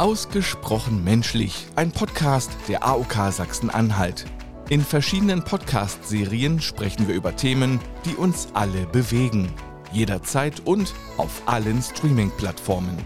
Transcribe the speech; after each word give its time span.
Ausgesprochen 0.00 1.04
menschlich, 1.04 1.66
ein 1.76 1.92
Podcast 1.92 2.50
der 2.68 2.86
AOK 2.86 3.30
Sachsen-Anhalt. 3.30 4.24
In 4.70 4.80
verschiedenen 4.80 5.44
Podcast-Serien 5.44 6.62
sprechen 6.62 7.06
wir 7.06 7.14
über 7.14 7.36
Themen, 7.36 7.80
die 8.06 8.14
uns 8.14 8.48
alle 8.54 8.86
bewegen. 8.86 9.52
Jederzeit 9.92 10.62
und 10.64 10.94
auf 11.18 11.42
allen 11.44 11.82
Streaming-Plattformen. 11.82 12.96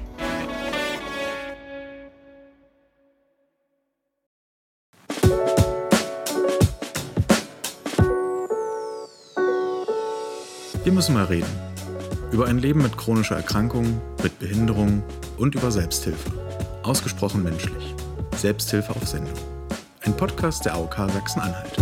Wir 10.84 10.92
müssen 10.92 11.14
mal 11.14 11.24
reden. 11.24 11.50
Über 12.30 12.46
ein 12.46 12.58
Leben 12.58 12.82
mit 12.82 12.96
chronischer 12.96 13.34
Erkrankung, 13.34 14.00
mit 14.22 14.38
Behinderung 14.38 15.02
und 15.38 15.56
über 15.56 15.72
Selbsthilfe. 15.72 16.53
Ausgesprochen 16.84 17.42
menschlich. 17.42 17.94
Selbsthilfe 18.36 18.94
auf 18.94 19.08
Sendung. 19.08 19.32
Ein 20.02 20.14
Podcast 20.14 20.66
der 20.66 20.74
AOK 20.74 20.94
Sachsen-Anhalt. 20.94 21.78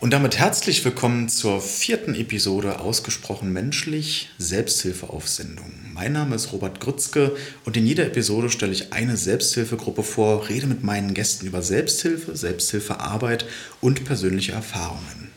Und 0.00 0.10
damit 0.14 0.38
herzlich 0.38 0.82
willkommen 0.86 1.28
zur 1.28 1.60
vierten 1.60 2.14
Episode 2.14 2.80
Ausgesprochen 2.80 3.52
menschlich 3.52 4.30
Selbsthilfe 4.38 5.10
auf 5.10 5.28
Sendung. 5.28 5.87
Mein 5.98 6.12
Name 6.12 6.36
ist 6.36 6.52
Robert 6.52 6.78
Grützke 6.78 7.34
und 7.64 7.76
in 7.76 7.84
jeder 7.84 8.06
Episode 8.06 8.50
stelle 8.50 8.70
ich 8.70 8.92
eine 8.92 9.16
Selbsthilfegruppe 9.16 10.04
vor, 10.04 10.48
rede 10.48 10.68
mit 10.68 10.84
meinen 10.84 11.12
Gästen 11.12 11.48
über 11.48 11.60
Selbsthilfe, 11.60 12.36
Selbsthilfearbeit 12.36 13.46
und 13.80 14.04
persönliche 14.04 14.52
Erfahrungen. 14.52 15.32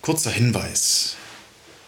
Kurzer 0.00 0.30
Hinweis. 0.30 1.16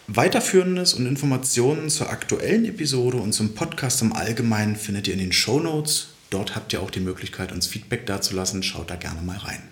Weiterführendes 0.07 0.95
und 0.95 1.05
Informationen 1.05 1.89
zur 1.89 2.09
aktuellen 2.09 2.65
Episode 2.65 3.15
und 3.15 3.31
zum 3.31 3.55
Podcast 3.55 4.01
im 4.01 4.11
Allgemeinen 4.11 4.75
findet 4.75 5.07
ihr 5.07 5.13
in 5.13 5.21
den 5.21 5.31
Show 5.31 5.61
Notes. 5.61 6.09
Dort 6.29 6.57
habt 6.57 6.73
ihr 6.73 6.81
auch 6.81 6.91
die 6.91 6.99
Möglichkeit, 6.99 7.53
uns 7.53 7.67
Feedback 7.67 8.05
dazulassen. 8.05 8.63
Schaut 8.63 8.89
da 8.89 8.97
gerne 8.97 9.21
mal 9.21 9.37
rein. 9.37 9.63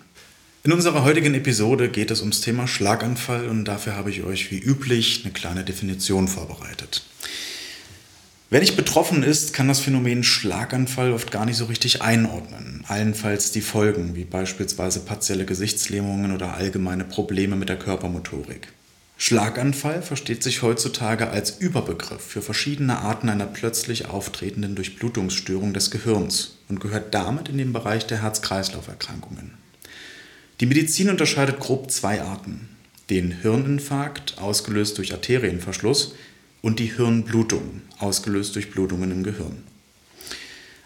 In 0.64 0.72
unserer 0.72 1.04
heutigen 1.04 1.34
Episode 1.34 1.90
geht 1.90 2.10
es 2.10 2.20
ums 2.20 2.40
Thema 2.40 2.66
Schlaganfall 2.66 3.46
und 3.46 3.66
dafür 3.66 3.94
habe 3.94 4.08
ich 4.08 4.22
euch 4.22 4.50
wie 4.50 4.58
üblich 4.58 5.20
eine 5.22 5.34
kleine 5.34 5.64
Definition 5.64 6.28
vorbereitet. 6.28 7.02
Wer 8.52 8.58
nicht 8.58 8.74
betroffen 8.74 9.22
ist, 9.22 9.52
kann 9.52 9.68
das 9.68 9.78
Phänomen 9.78 10.24
Schlaganfall 10.24 11.12
oft 11.12 11.30
gar 11.30 11.46
nicht 11.46 11.56
so 11.56 11.66
richtig 11.66 12.02
einordnen. 12.02 12.84
Allenfalls 12.88 13.52
die 13.52 13.60
Folgen, 13.60 14.16
wie 14.16 14.24
beispielsweise 14.24 14.98
partielle 15.00 15.44
Gesichtslähmungen 15.44 16.34
oder 16.34 16.54
allgemeine 16.54 17.04
Probleme 17.04 17.54
mit 17.54 17.68
der 17.68 17.78
Körpermotorik. 17.78 18.66
Schlaganfall 19.18 20.02
versteht 20.02 20.42
sich 20.42 20.62
heutzutage 20.62 21.30
als 21.30 21.60
Überbegriff 21.60 22.22
für 22.22 22.42
verschiedene 22.42 22.98
Arten 22.98 23.28
einer 23.28 23.46
plötzlich 23.46 24.08
auftretenden 24.08 24.74
Durchblutungsstörung 24.74 25.72
des 25.72 25.92
Gehirns 25.92 26.56
und 26.68 26.80
gehört 26.80 27.14
damit 27.14 27.48
in 27.48 27.58
den 27.58 27.72
Bereich 27.72 28.08
der 28.08 28.20
Herz-Kreislauf-Erkrankungen. 28.20 29.52
Die 30.58 30.66
Medizin 30.66 31.08
unterscheidet 31.08 31.60
grob 31.60 31.92
zwei 31.92 32.20
Arten. 32.20 32.68
Den 33.10 33.30
Hirninfarkt, 33.30 34.38
ausgelöst 34.38 34.98
durch 34.98 35.12
Arterienverschluss, 35.12 36.14
und 36.62 36.78
die 36.78 36.92
Hirnblutung, 36.96 37.82
ausgelöst 37.98 38.54
durch 38.54 38.70
Blutungen 38.70 39.10
im 39.10 39.22
Gehirn. 39.22 39.62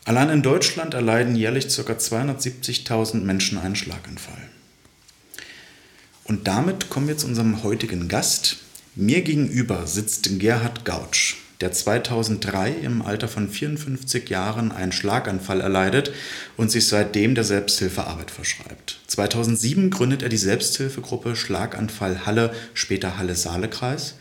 Allein 0.05 0.31
in 0.31 0.42
Deutschland 0.42 0.94
erleiden 0.94 1.34
jährlich 1.34 1.66
ca. 1.69 1.92
270.000 1.92 3.22
Menschen 3.22 3.58
einen 3.58 3.77
Schlaganfall. 3.77 4.50
Und 6.25 6.47
damit 6.47 6.91
kommen 6.91 7.09
wir 7.09 7.16
zu 7.16 7.26
unserem 7.26 7.62
heutigen 7.62 8.09
Gast. 8.09 8.59
Mir 8.94 9.22
gegenüber 9.22 9.87
sitzt 9.87 10.38
Gerhard 10.38 10.84
Gautsch 10.84 11.37
der 11.60 11.72
2003 11.72 12.72
im 12.72 13.03
Alter 13.03 13.27
von 13.27 13.48
54 13.48 14.28
Jahren 14.28 14.72
einen 14.72 14.93
Schlaganfall 14.93 15.60
erleidet 15.60 16.12
und 16.56 16.71
sich 16.71 16.88
seitdem 16.88 17.34
der 17.34 17.44
Selbsthilfearbeit 17.44 18.31
verschreibt. 18.31 19.00
2007 19.06 19.91
gründet 19.91 20.22
er 20.22 20.28
die 20.28 20.37
Selbsthilfegruppe 20.37 21.37
Schlaganfall 21.37 22.27
Halle, 22.27 22.53
später 22.75 23.16
Halle-Saale-Kreis. 23.16 24.16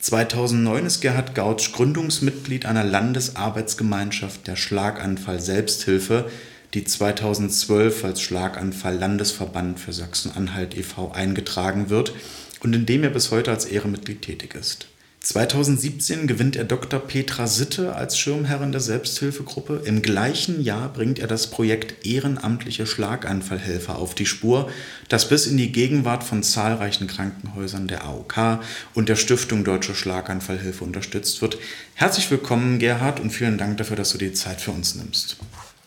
2009 0.00 0.86
ist 0.86 1.00
Gerhard 1.02 1.34
Gautsch 1.34 1.72
Gründungsmitglied 1.72 2.64
einer 2.64 2.84
Landesarbeitsgemeinschaft 2.84 4.46
der 4.46 4.56
Schlaganfall 4.56 5.40
Selbsthilfe, 5.40 6.30
die 6.72 6.84
2012 6.84 8.04
als 8.04 8.22
Schlaganfall 8.22 8.96
Landesverband 8.96 9.78
für 9.78 9.92
Sachsen-Anhalt 9.92 10.74
e.V. 10.74 11.12
eingetragen 11.12 11.90
wird 11.90 12.14
und 12.60 12.74
in 12.74 12.86
dem 12.86 13.04
er 13.04 13.10
bis 13.10 13.30
heute 13.30 13.50
als 13.50 13.66
Ehrenmitglied 13.66 14.22
tätig 14.22 14.54
ist. 14.54 14.86
2017 15.22 16.26
gewinnt 16.26 16.56
er 16.56 16.64
Dr. 16.64 16.98
Petra 16.98 17.46
Sitte 17.46 17.94
als 17.94 18.18
Schirmherrin 18.18 18.72
der 18.72 18.80
Selbsthilfegruppe. 18.80 19.82
Im 19.84 20.00
gleichen 20.00 20.62
Jahr 20.62 20.90
bringt 20.90 21.18
er 21.18 21.26
das 21.26 21.50
Projekt 21.50 22.06
Ehrenamtliche 22.06 22.86
Schlaganfallhelfer 22.86 23.98
auf 23.98 24.14
die 24.14 24.24
Spur, 24.24 24.70
das 25.10 25.28
bis 25.28 25.46
in 25.46 25.58
die 25.58 25.72
Gegenwart 25.72 26.24
von 26.24 26.42
zahlreichen 26.42 27.06
Krankenhäusern 27.06 27.86
der 27.86 28.04
AOK 28.06 28.60
und 28.94 29.10
der 29.10 29.16
Stiftung 29.16 29.62
Deutsche 29.62 29.94
Schlaganfallhilfe 29.94 30.84
unterstützt 30.84 31.42
wird. 31.42 31.58
Herzlich 31.92 32.30
willkommen, 32.30 32.78
Gerhard, 32.78 33.20
und 33.20 33.28
vielen 33.28 33.58
Dank 33.58 33.76
dafür, 33.76 33.96
dass 33.96 34.12
du 34.12 34.18
dir 34.18 34.32
Zeit 34.32 34.62
für 34.62 34.70
uns 34.70 34.94
nimmst. 34.94 35.36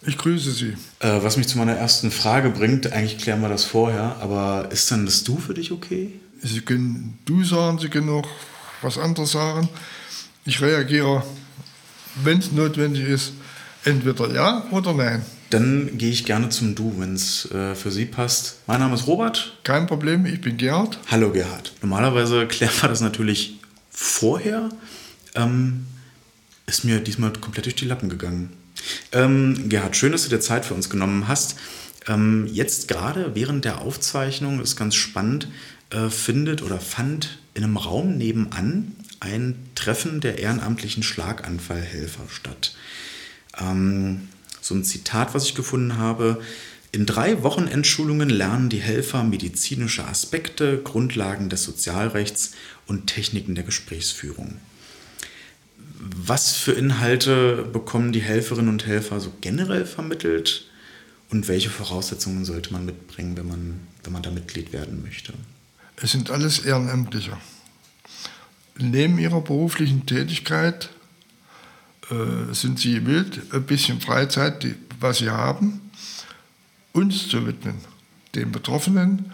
Ich 0.05 0.19
grüße 0.19 0.51
Sie. 0.51 0.75
Äh, 0.99 1.23
was 1.23 1.37
mich 1.37 1.47
zu 1.47 1.57
meiner 1.57 1.73
ersten 1.73 2.11
Frage 2.11 2.51
bringt, 2.51 2.93
eigentlich 2.93 3.17
klären 3.17 3.41
wir 3.41 3.49
das 3.49 3.63
vorher, 3.63 4.17
aber 4.21 4.69
ist 4.71 4.91
dann 4.91 5.07
das 5.07 5.23
Du 5.23 5.37
für 5.37 5.55
dich 5.55 5.71
okay? 5.71 6.13
Sie 6.43 6.61
können 6.61 7.17
Du 7.25 7.43
sagen, 7.43 7.79
Sie 7.79 7.87
können 7.87 8.09
auch 8.09 8.27
was 8.83 8.97
anderes 8.97 9.31
sagen. 9.31 9.69
Ich 10.45 10.61
reagiere, 10.61 11.23
wenn 12.23 12.39
es 12.39 12.51
notwendig 12.51 13.07
ist, 13.07 13.33
entweder 13.83 14.33
ja 14.33 14.65
oder 14.71 14.93
nein. 14.93 15.25
Dann 15.49 15.97
gehe 15.97 16.09
ich 16.09 16.25
gerne 16.25 16.49
zum 16.49 16.73
Du, 16.73 16.95
wenn 16.97 17.13
es 17.13 17.49
äh, 17.51 17.75
für 17.75 17.91
Sie 17.91 18.05
passt. 18.05 18.57
Mein 18.65 18.79
Name 18.79 18.95
ist 18.95 19.05
Robert. 19.05 19.57
Kein 19.63 19.85
Problem, 19.85 20.25
ich 20.25 20.41
bin 20.41 20.57
Gerhard. 20.57 20.97
Hallo 21.11 21.31
Gerhard. 21.31 21.73
Normalerweise 21.81 22.47
klären 22.47 22.73
wir 22.81 22.89
das 22.89 23.01
natürlich 23.01 23.59
vorher. 23.91 24.69
Ähm, 25.35 25.85
ist 26.65 26.83
mir 26.83 26.99
diesmal 26.99 27.33
komplett 27.33 27.65
durch 27.65 27.75
die 27.75 27.85
Lappen 27.85 28.09
gegangen. 28.09 28.51
Ähm, 29.11 29.69
Gerhard, 29.69 29.95
schön, 29.95 30.11
dass 30.11 30.23
du 30.23 30.29
dir 30.29 30.39
Zeit 30.39 30.65
für 30.65 30.73
uns 30.73 30.89
genommen 30.89 31.27
hast. 31.27 31.55
Ähm, 32.07 32.47
jetzt 32.51 32.87
gerade 32.87 33.35
während 33.35 33.63
der 33.63 33.81
Aufzeichnung 33.81 34.59
ist 34.59 34.75
ganz 34.75 34.95
spannend, 34.95 35.47
äh, 35.91 36.09
findet 36.09 36.61
oder 36.63 36.79
fand 36.79 37.37
in 37.53 37.63
einem 37.63 37.77
Raum 37.77 38.17
nebenan 38.17 38.95
ein 39.19 39.55
Treffen 39.75 40.21
der 40.21 40.39
ehrenamtlichen 40.39 41.03
Schlaganfallhelfer 41.03 42.23
statt. 42.29 42.75
Ähm, 43.59 44.27
so 44.61 44.75
ein 44.75 44.83
Zitat, 44.83 45.33
was 45.33 45.45
ich 45.45 45.55
gefunden 45.55 45.97
habe. 45.97 46.41
In 46.91 47.05
drei 47.05 47.41
Wochenendschulungen 47.43 48.29
lernen 48.29 48.69
die 48.69 48.81
Helfer 48.81 49.23
medizinische 49.23 50.05
Aspekte, 50.07 50.79
Grundlagen 50.83 51.49
des 51.49 51.63
Sozialrechts 51.63 52.51
und 52.85 53.07
Techniken 53.07 53.55
der 53.55 53.63
Gesprächsführung. 53.63 54.57
Was 55.99 56.53
für 56.55 56.73
Inhalte 56.73 57.63
bekommen 57.71 58.11
die 58.11 58.21
Helferinnen 58.21 58.69
und 58.69 58.85
Helfer 58.85 59.19
so 59.19 59.31
generell 59.41 59.85
vermittelt 59.85 60.69
und 61.29 61.47
welche 61.47 61.69
Voraussetzungen 61.69 62.45
sollte 62.45 62.73
man 62.73 62.85
mitbringen, 62.85 63.37
wenn 63.37 63.47
man, 63.47 63.79
wenn 64.03 64.13
man 64.13 64.21
da 64.21 64.29
Mitglied 64.29 64.73
werden 64.73 65.01
möchte? 65.01 65.33
Es 65.97 66.11
sind 66.11 66.31
alles 66.31 66.59
Ehrenamtliche. 66.59 67.37
Neben 68.77 69.19
ihrer 69.19 69.41
beruflichen 69.41 70.05
Tätigkeit 70.05 70.89
äh, 72.09 72.53
sind 72.53 72.79
sie 72.79 72.95
gewillt, 72.95 73.41
ein 73.53 73.63
bisschen 73.63 74.01
Freizeit, 74.01 74.63
die, 74.63 74.75
was 74.99 75.19
sie 75.19 75.29
haben, 75.29 75.91
uns 76.91 77.29
zu 77.29 77.45
widmen, 77.45 77.75
den 78.35 78.51
Betroffenen, 78.51 79.31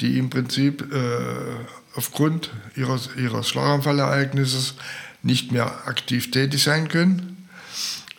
die 0.00 0.18
im 0.18 0.30
Prinzip 0.30 0.92
äh, 0.92 1.66
aufgrund 1.94 2.50
ihres, 2.76 3.10
ihres 3.16 3.48
Schlaganfallereignisses 3.48 4.74
nicht 5.22 5.52
mehr 5.52 5.86
aktiv 5.86 6.30
tätig 6.30 6.62
sein 6.62 6.88
können 6.88 7.48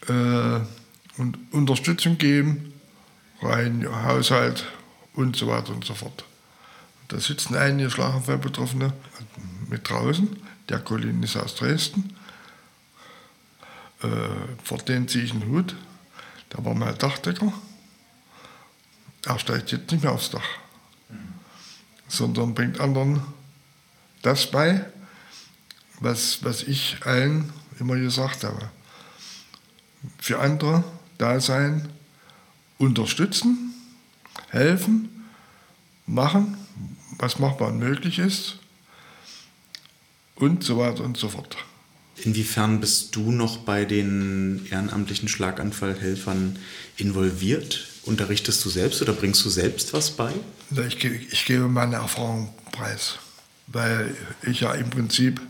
äh, 0.07 0.59
und 1.17 1.37
Unterstützung 1.51 2.17
geben, 2.17 2.73
rein 3.41 3.85
Haushalt 4.05 4.65
und 5.13 5.35
so 5.35 5.47
weiter 5.47 5.73
und 5.73 5.85
so 5.85 5.93
fort. 5.93 6.25
Da 7.07 7.19
sitzen 7.19 7.55
einige 7.55 7.89
Schlaganfallbetroffene 7.89 8.93
mit 9.67 9.89
draußen. 9.89 10.37
Der 10.69 10.79
Colin 10.79 11.21
ist 11.21 11.37
aus 11.37 11.55
Dresden. 11.55 12.15
Äh, 14.01 14.07
vor 14.63 14.79
dem 14.79 15.07
ziehe 15.07 15.23
ich 15.23 15.31
einen 15.31 15.47
Hut. 15.47 15.75
Da 16.49 16.63
war 16.65 16.73
mal 16.73 16.93
Dachdecker. 16.93 17.53
Er 19.25 19.39
steigt 19.39 19.71
jetzt 19.71 19.91
nicht 19.91 20.03
mehr 20.03 20.11
aufs 20.11 20.29
Dach, 20.29 20.47
sondern 22.07 22.53
bringt 22.53 22.79
anderen 22.79 23.23
das 24.21 24.49
bei, 24.49 24.85
was, 25.99 26.43
was 26.43 26.63
ich 26.63 26.97
allen 27.05 27.51
immer 27.79 27.95
gesagt 27.95 28.43
habe. 28.43 28.69
Für 30.19 30.39
andere 30.39 30.83
da 31.17 31.39
sein, 31.39 31.89
unterstützen, 32.77 33.73
helfen, 34.49 35.25
machen, 36.05 36.57
was 37.17 37.39
machbar 37.39 37.69
und 37.69 37.79
möglich 37.79 38.19
ist 38.19 38.57
und 40.35 40.63
so 40.63 40.77
weiter 40.77 41.03
und 41.03 41.17
so 41.17 41.29
fort. 41.29 41.57
Inwiefern 42.17 42.79
bist 42.79 43.15
du 43.15 43.31
noch 43.31 43.57
bei 43.57 43.85
den 43.85 44.65
ehrenamtlichen 44.69 45.27
Schlaganfallhelfern 45.27 46.57
involviert? 46.97 47.87
Unterrichtest 48.03 48.63
du 48.63 48.69
selbst 48.69 49.01
oder 49.01 49.13
bringst 49.13 49.43
du 49.43 49.49
selbst 49.49 49.93
was 49.93 50.11
bei? 50.11 50.31
Ich, 50.87 51.03
ich 51.03 51.45
gebe 51.45 51.67
meine 51.67 51.95
Erfahrung 51.95 52.53
preis, 52.71 53.15
weil 53.67 54.15
ich 54.43 54.61
ja 54.61 54.73
im 54.73 54.89
Prinzip 54.89 55.41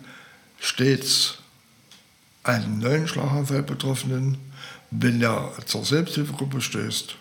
stets 0.60 1.40
einen 2.44 2.80
neuen 2.80 3.08
Schlaganfallbetroffenen, 3.08 4.38
wenn 4.92 5.22
er 5.22 5.52
zur 5.66 5.84
Selbsthilfegruppe 5.84 6.62
stößt, 6.62 7.16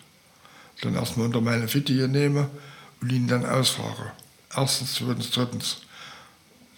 dann 0.82 0.94
erstmal 0.94 1.26
unter 1.26 1.40
meine 1.40 1.68
Fittiche 1.68 2.08
nehme 2.08 2.48
und 3.00 3.10
ihn 3.10 3.26
dann 3.26 3.44
ausfrage. 3.44 4.12
Erstens, 4.56 4.94
zweitens, 4.94 5.30
drittens. 5.30 5.76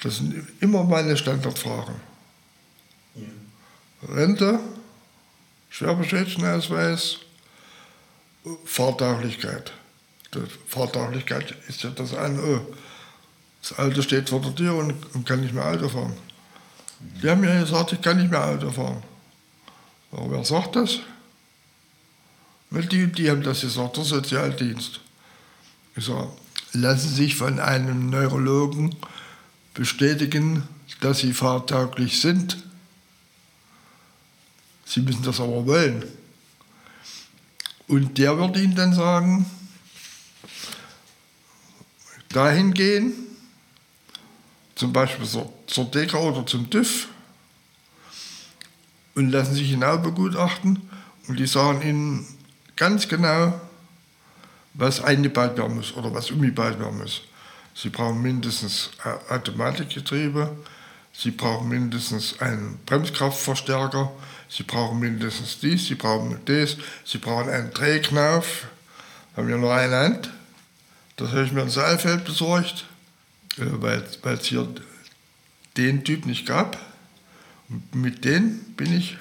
Das 0.02 0.16
sind 0.16 0.46
immer 0.60 0.84
meine 0.84 1.16
Standardfragen. 1.16 1.94
Ja. 3.14 4.14
Rente, 4.14 4.60
Schwerbeschädigtenausweis, 5.70 7.18
Fahrtauglichkeit. 8.64 9.72
Die 10.34 10.42
Fahrtauglichkeit 10.66 11.54
ist 11.68 11.82
ja 11.82 11.90
das 11.90 12.14
eine. 12.14 12.40
Oh, 12.42 12.74
das 13.60 13.78
Alte 13.78 14.02
steht 14.02 14.28
vor 14.28 14.40
der 14.40 14.54
Tür 14.54 14.74
und, 14.74 15.14
und 15.14 15.26
kann 15.26 15.40
nicht 15.40 15.54
mehr 15.54 15.64
Auto 15.64 15.88
fahren. 15.88 16.16
Die 17.00 17.28
haben 17.28 17.40
mir 17.40 17.60
gesagt, 17.60 17.92
ich 17.92 18.00
kann 18.00 18.18
nicht 18.18 18.30
mehr 18.30 18.44
Auto 18.44 18.70
fahren. 18.70 19.02
Aber 20.12 20.30
wer 20.30 20.44
sagt 20.44 20.76
das? 20.76 21.00
Die, 22.70 23.06
die 23.06 23.30
haben 23.30 23.42
das 23.42 23.60
gesagt, 23.60 23.96
der 23.96 24.04
Sozialdienst. 24.04 25.00
Ich 25.94 26.04
sage, 26.04 26.28
lassen 26.80 27.14
sich 27.14 27.36
von 27.36 27.58
einem 27.58 28.10
Neurologen 28.10 28.94
bestätigen, 29.74 30.62
dass 31.00 31.18
Sie 31.18 31.32
fahrtauglich 31.32 32.20
sind. 32.20 32.58
Sie 34.84 35.00
müssen 35.00 35.22
das 35.22 35.40
aber 35.40 35.66
wollen. 35.66 36.04
Und 37.88 38.18
der 38.18 38.38
wird 38.38 38.56
Ihnen 38.56 38.74
dann 38.74 38.94
sagen, 38.94 39.46
dahin 42.30 42.74
gehen, 42.74 43.12
zum 44.74 44.92
Beispiel 44.92 45.26
zur, 45.26 45.52
zur 45.66 45.86
DEKA 45.86 46.18
oder 46.18 46.46
zum 46.46 46.68
TÜV, 46.70 47.08
und 49.16 49.30
lassen 49.30 49.54
sich 49.54 49.70
genau 49.70 49.96
begutachten 49.96 50.82
und 51.26 51.40
die 51.40 51.46
sagen 51.46 51.80
Ihnen 51.82 52.26
ganz 52.76 53.08
genau, 53.08 53.58
was 54.76 55.02
eingebaut 55.02 55.56
werden 55.56 55.76
muss 55.76 55.94
oder 55.94 56.12
was 56.12 56.30
umgebaut 56.30 56.78
werden 56.78 56.98
muss. 56.98 57.22
Sie 57.74 57.90
brauchen 57.90 58.22
mindestens 58.22 58.90
Automatikgetriebe, 59.28 60.56
Sie 61.12 61.30
brauchen 61.30 61.68
mindestens 61.68 62.40
einen 62.40 62.78
Bremskraftverstärker, 62.84 64.12
Sie 64.48 64.62
brauchen 64.62 64.98
mindestens 64.98 65.58
dies, 65.60 65.86
Sie 65.86 65.94
brauchen 65.94 66.38
das, 66.44 66.76
Sie 67.04 67.18
brauchen 67.18 67.48
einen 67.48 67.72
Drehknauf, 67.72 68.66
haben 69.36 69.48
wir 69.48 69.56
nur 69.56 69.74
eine 69.74 69.96
Hand. 69.96 70.30
Das 71.16 71.30
habe 71.30 71.44
ich 71.44 71.52
mir 71.52 71.62
in 71.62 71.70
Saalfeld 71.70 72.24
besorgt, 72.24 72.86
äh, 73.58 73.64
weil 73.80 74.34
es 74.34 74.44
hier 74.44 74.68
den 75.76 76.04
Typ 76.04 76.26
nicht 76.26 76.46
gab. 76.46 76.78
Und 77.68 77.94
mit 77.94 78.24
denen 78.24 78.74
bin 78.76 78.96
ich 78.96 79.16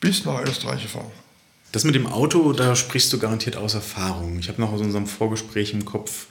bis 0.00 0.24
nach 0.24 0.40
Österreich 0.40 0.82
gefahren. 0.82 1.10
Das 1.72 1.84
mit 1.84 1.94
dem 1.94 2.06
Auto, 2.06 2.52
da 2.52 2.76
sprichst 2.76 3.10
du 3.14 3.18
garantiert 3.18 3.56
aus 3.56 3.72
Erfahrung. 3.72 4.38
Ich 4.38 4.48
habe 4.48 4.60
noch 4.60 4.72
aus 4.72 4.82
unserem 4.82 5.06
Vorgespräch 5.06 5.72
im 5.72 5.86
Kopf, 5.86 6.26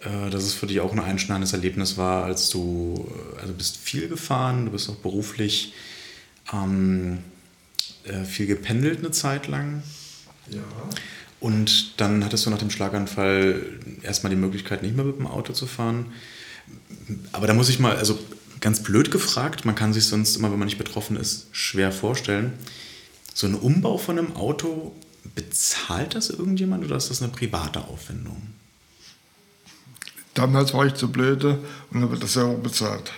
äh, 0.00 0.30
dass 0.30 0.44
es 0.44 0.54
für 0.54 0.68
dich 0.68 0.78
auch 0.78 0.92
ein 0.92 1.00
einschneidendes 1.00 1.52
Erlebnis 1.52 1.96
war, 1.96 2.24
als 2.24 2.50
du, 2.50 3.10
äh, 3.36 3.40
also 3.40 3.52
bist 3.52 3.76
viel 3.78 4.08
gefahren, 4.08 4.66
du 4.66 4.70
bist 4.70 4.88
auch 4.88 4.94
beruflich 4.96 5.74
ähm, 6.52 7.18
äh, 8.04 8.24
viel 8.24 8.46
gependelt 8.46 9.00
eine 9.00 9.10
Zeit 9.10 9.48
lang. 9.48 9.82
Ja. 10.48 10.62
Und 11.40 12.00
dann 12.00 12.24
hattest 12.24 12.46
du 12.46 12.50
nach 12.50 12.58
dem 12.58 12.70
Schlaganfall 12.70 13.62
erstmal 14.02 14.30
die 14.30 14.36
Möglichkeit, 14.36 14.84
nicht 14.84 14.94
mehr 14.94 15.04
mit 15.04 15.18
dem 15.18 15.26
Auto 15.26 15.52
zu 15.52 15.66
fahren. 15.66 16.06
Aber 17.32 17.48
da 17.48 17.54
muss 17.54 17.68
ich 17.68 17.80
mal, 17.80 17.96
also 17.96 18.18
ganz 18.60 18.84
blöd 18.84 19.10
gefragt, 19.10 19.64
man 19.64 19.74
kann 19.74 19.92
sich 19.92 20.06
sonst 20.06 20.36
immer, 20.36 20.52
wenn 20.52 20.58
man 20.58 20.66
nicht 20.66 20.78
betroffen 20.78 21.16
ist, 21.16 21.48
schwer 21.50 21.90
vorstellen. 21.90 22.52
So 23.36 23.46
ein 23.46 23.54
Umbau 23.54 23.98
von 23.98 24.18
einem 24.18 24.34
Auto, 24.34 24.96
bezahlt 25.34 26.14
das 26.14 26.30
irgendjemand 26.30 26.86
oder 26.86 26.96
ist 26.96 27.10
das 27.10 27.20
eine 27.20 27.30
private 27.30 27.84
Aufwendung? 27.84 28.54
Damals 30.32 30.72
war 30.72 30.86
ich 30.86 30.94
zu 30.94 31.12
blöde 31.12 31.62
und 31.90 32.00
habe 32.00 32.18
das 32.18 32.32
selber 32.32 32.54
bezahlt. 32.54 33.12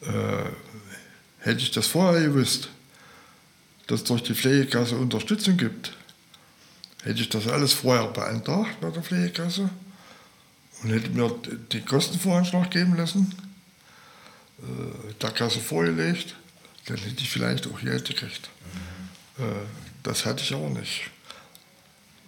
Mhm. 0.00 0.08
Äh, 0.08 0.50
hätte 1.38 1.60
ich 1.60 1.70
das 1.70 1.86
vorher 1.86 2.20
gewusst, 2.20 2.68
dass 3.86 4.00
es 4.00 4.06
durch 4.06 4.24
die 4.24 4.34
Pflegekasse 4.34 4.96
Unterstützung 4.96 5.56
gibt, 5.56 5.92
hätte 7.04 7.20
ich 7.20 7.28
das 7.28 7.46
alles 7.46 7.74
vorher 7.74 8.08
beantragt 8.08 8.80
bei 8.80 8.90
der 8.90 9.04
Pflegekasse 9.04 9.70
und 10.82 10.90
hätte 10.90 11.10
mir 11.10 11.32
den 11.72 11.86
Kostenvoranschlag 11.86 12.72
geben 12.72 12.96
lassen, 12.96 13.32
äh, 14.58 15.12
der 15.22 15.30
Kasse 15.30 15.60
vorgelegt, 15.60 16.34
dann 16.86 16.98
hätte 16.98 17.22
ich 17.22 17.30
vielleicht 17.30 17.66
auch 17.66 17.80
Geld 17.80 18.06
gekriegt. 18.06 18.50
Mhm. 19.38 19.44
Äh, 19.44 19.66
das 20.02 20.26
hatte 20.26 20.42
ich 20.42 20.52
aber 20.54 20.68
nicht. 20.70 21.10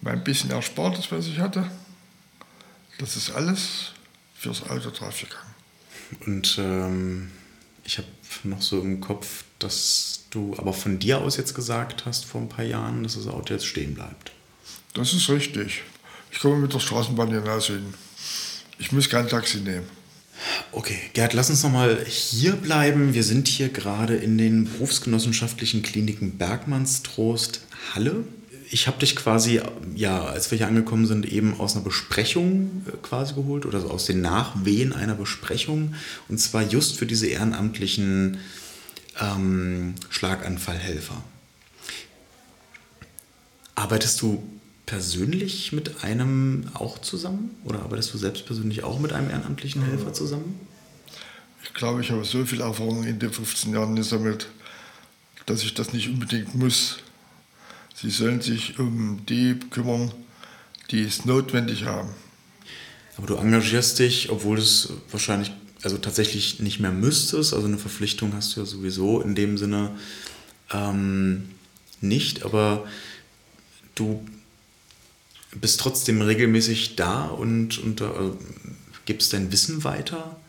Mein 0.01 0.23
bisschen 0.23 0.51
Erspartes, 0.51 1.11
was 1.11 1.27
ich 1.27 1.39
hatte, 1.39 1.69
das 2.99 3.15
ist 3.15 3.31
alles 3.31 3.91
fürs 4.35 4.67
Auto 4.69 4.89
draufgegangen. 4.89 5.55
Und 6.25 6.57
ähm, 6.59 7.31
ich 7.83 7.97
habe 7.97 8.07
noch 8.43 8.61
so 8.61 8.81
im 8.81 9.01
Kopf, 9.01 9.43
dass 9.59 10.25
du 10.29 10.55
aber 10.57 10.73
von 10.73 10.99
dir 10.99 11.19
aus 11.19 11.37
jetzt 11.37 11.55
gesagt 11.55 12.05
hast 12.05 12.25
vor 12.25 12.41
ein 12.41 12.49
paar 12.49 12.65
Jahren, 12.65 13.03
dass 13.03 13.15
das 13.15 13.27
Auto 13.27 13.53
jetzt 13.53 13.65
stehen 13.65 13.93
bleibt. 13.95 14.31
Das 14.93 15.13
ist 15.13 15.29
richtig. 15.29 15.83
Ich 16.31 16.39
komme 16.39 16.57
mit 16.57 16.73
der 16.73 16.79
Straßenbahn 16.79 17.29
hinaus 17.29 17.67
hin. 17.67 17.93
Ich 18.79 18.91
muss 18.91 19.09
kein 19.09 19.27
Taxi 19.27 19.59
nehmen. 19.59 19.87
Okay, 20.71 20.99
Gerd, 21.13 21.33
lass 21.33 21.49
uns 21.49 21.63
nochmal 21.63 22.03
hier 22.05 22.53
bleiben. 22.53 23.13
Wir 23.13 23.23
sind 23.23 23.47
hier 23.47 23.69
gerade 23.69 24.15
in 24.15 24.37
den 24.37 24.65
berufsgenossenschaftlichen 24.65 25.81
Kliniken 25.81 26.37
Bergmannstrost 26.37 27.61
Halle. 27.93 28.23
Ich 28.69 28.87
habe 28.87 28.99
dich 28.99 29.15
quasi, 29.15 29.61
ja, 29.95 30.25
als 30.25 30.51
wir 30.51 30.57
hier 30.57 30.67
angekommen 30.67 31.05
sind, 31.05 31.25
eben 31.25 31.57
aus 31.59 31.75
einer 31.75 31.85
Besprechung 31.85 32.83
äh, 32.87 32.97
quasi 33.01 33.33
geholt 33.33 33.65
oder 33.65 33.79
so 33.79 33.89
aus 33.89 34.05
den 34.05 34.21
Nachwehen 34.21 34.93
einer 34.93 35.15
Besprechung. 35.15 35.95
Und 36.27 36.37
zwar 36.39 36.63
just 36.63 36.97
für 36.97 37.05
diese 37.05 37.27
ehrenamtlichen 37.27 38.39
ähm, 39.19 39.95
Schlaganfallhelfer. 40.09 41.23
Arbeitest 43.75 44.21
du 44.21 44.43
persönlich 44.87 45.73
mit 45.73 46.03
einem 46.03 46.63
auch 46.73 46.97
zusammen? 46.97 47.51
Oder 47.63 47.81
arbeitest 47.83 48.13
du 48.15 48.17
selbst 48.17 48.47
persönlich 48.47 48.83
auch 48.83 48.99
mit 48.99 49.13
einem 49.13 49.29
ehrenamtlichen 49.29 49.83
Helfer 49.83 50.13
zusammen? 50.13 50.59
Ich 51.63 51.73
glaube, 51.73 52.01
ich 52.01 52.09
habe 52.09 52.23
so 52.25 52.43
viel 52.45 52.61
Erfahrung 52.61 53.03
in 53.03 53.19
den 53.19 53.31
15 53.31 53.73
Jahren 53.73 53.95
gesammelt, 53.95 54.47
dass 55.45 55.61
ich 55.61 55.75
das 55.75 55.93
nicht 55.93 56.07
unbedingt 56.07 56.55
muss. 56.55 56.97
Sie 57.93 58.09
sollen 58.09 58.41
sich 58.41 58.79
um 58.79 59.25
die 59.27 59.59
kümmern, 59.69 60.11
die 60.89 61.03
es 61.03 61.25
notwendig 61.25 61.83
haben. 61.85 62.09
Aber 63.17 63.27
du 63.27 63.35
engagierst 63.35 63.99
dich, 63.99 64.29
obwohl 64.29 64.57
es 64.57 64.93
wahrscheinlich 65.11 65.51
also 65.83 65.97
tatsächlich 65.97 66.59
nicht 66.59 66.79
mehr 66.79 66.91
müsstest. 66.91 67.53
Also 67.53 67.67
eine 67.67 67.77
Verpflichtung 67.77 68.33
hast 68.33 68.55
du 68.55 68.61
ja 68.61 68.65
sowieso 68.65 69.19
in 69.21 69.35
dem 69.35 69.57
Sinne 69.57 69.97
ähm, 70.71 71.49
nicht, 71.99 72.43
aber 72.43 72.87
du 73.95 74.25
bist 75.59 75.79
trotzdem 75.79 76.21
regelmäßig 76.21 76.95
da 76.95 77.25
und, 77.25 77.77
und 77.79 78.01
äh, 78.01 78.05
gibst 79.05 79.33
dein 79.33 79.51
Wissen 79.51 79.83
weiter. 79.83 80.39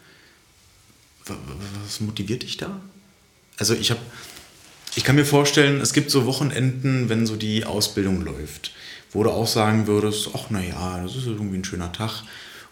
Was 1.27 2.01
motiviert 2.01 2.43
dich 2.43 2.57
da? 2.57 2.81
Also 3.59 3.75
ich 3.75 3.91
habe, 3.91 4.01
ich 4.95 5.05
kann 5.05 5.17
mir 5.17 5.25
vorstellen, 5.25 5.81
es 5.81 5.93
gibt 5.93 6.11
so 6.11 6.27
Wochenenden, 6.27 7.09
wenn 7.09 7.27
so 7.27 7.37
die 7.37 7.65
Ausbildung 7.65 8.23
läuft, 8.23 8.73
wo 9.13 9.23
du 9.23 9.31
auch 9.31 9.47
sagen 9.47 9.87
würdest, 9.87 10.31
ach 10.35 10.51
naja, 10.51 11.01
das 11.03 11.17
ist 11.17 11.27
irgendwie 11.27 11.59
ein 11.59 11.65
schöner 11.65 11.93
Tag 11.93 12.23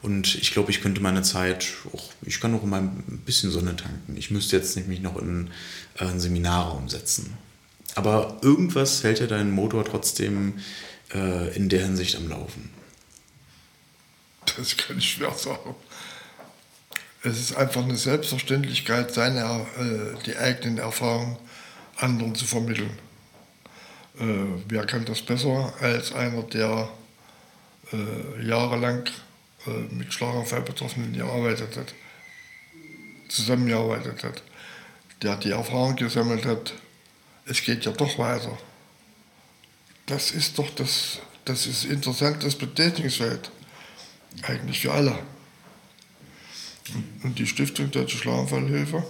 und 0.02 0.36
ich 0.36 0.52
glaube, 0.52 0.70
ich 0.70 0.80
könnte 0.80 1.00
meine 1.00 1.22
Zeit, 1.22 1.66
auch, 1.92 2.12
ich 2.22 2.40
kann 2.40 2.54
auch 2.54 2.62
mal 2.62 2.80
ein 2.80 3.22
bisschen 3.24 3.50
Sonne 3.50 3.74
tanken. 3.76 4.16
Ich 4.16 4.30
müsste 4.30 4.56
jetzt 4.56 4.76
nämlich 4.76 5.00
noch 5.00 5.20
in 5.20 5.50
äh, 5.98 6.04
einen 6.04 6.20
Seminarraum 6.20 6.88
setzen. 6.88 7.34
Aber 7.94 8.38
irgendwas 8.42 9.02
hält 9.02 9.20
ja 9.20 9.26
deinen 9.26 9.50
Motor 9.50 9.84
trotzdem 9.84 10.54
äh, 11.14 11.54
in 11.56 11.68
der 11.68 11.82
Hinsicht 11.82 12.16
am 12.16 12.28
Laufen. 12.28 12.70
Das 14.56 14.76
kann 14.76 14.98
ich 14.98 15.12
schwer 15.12 15.32
sagen. 15.32 15.74
Es 17.22 17.40
ist 17.40 17.56
einfach 17.56 17.82
eine 17.82 17.96
Selbstverständlichkeit, 17.96 19.12
seine, 19.12 19.66
äh, 19.78 20.22
die 20.24 20.36
eigenen 20.36 20.78
Erfahrungen 20.78 21.36
anderen 21.96 22.34
zu 22.34 22.44
vermitteln. 22.44 22.98
Äh, 24.18 24.62
wer 24.68 24.86
kann 24.86 25.04
das 25.04 25.22
besser 25.22 25.74
als 25.80 26.12
einer, 26.12 26.42
der 26.44 26.88
äh, 27.92 28.46
jahrelang 28.46 29.04
äh, 29.66 29.70
mit 29.92 30.12
Schlaganfallbetroffenen 30.12 31.12
gearbeitet 31.12 31.76
hat, 31.76 31.94
zusammengearbeitet 33.28 34.24
hat, 34.24 34.42
der 35.22 35.36
die 35.36 35.50
Erfahrung 35.50 35.96
gesammelt 35.96 36.44
hat, 36.44 36.72
es 37.46 37.62
geht 37.62 37.84
ja 37.84 37.92
doch 37.92 38.18
weiter. 38.18 38.56
Das 40.06 40.30
ist 40.30 40.58
doch 40.58 40.70
das, 40.70 41.18
das 41.44 41.66
ist 41.66 41.84
interessantes 41.84 42.54
Betätigungsfeld, 42.54 43.50
eigentlich 44.42 44.80
für 44.80 44.92
alle. 44.92 45.18
Und 47.24 47.38
die 47.38 47.46
Stiftung 47.46 47.90
Deutsche 47.90 48.16
Schlaganfallhilfe 48.16 49.04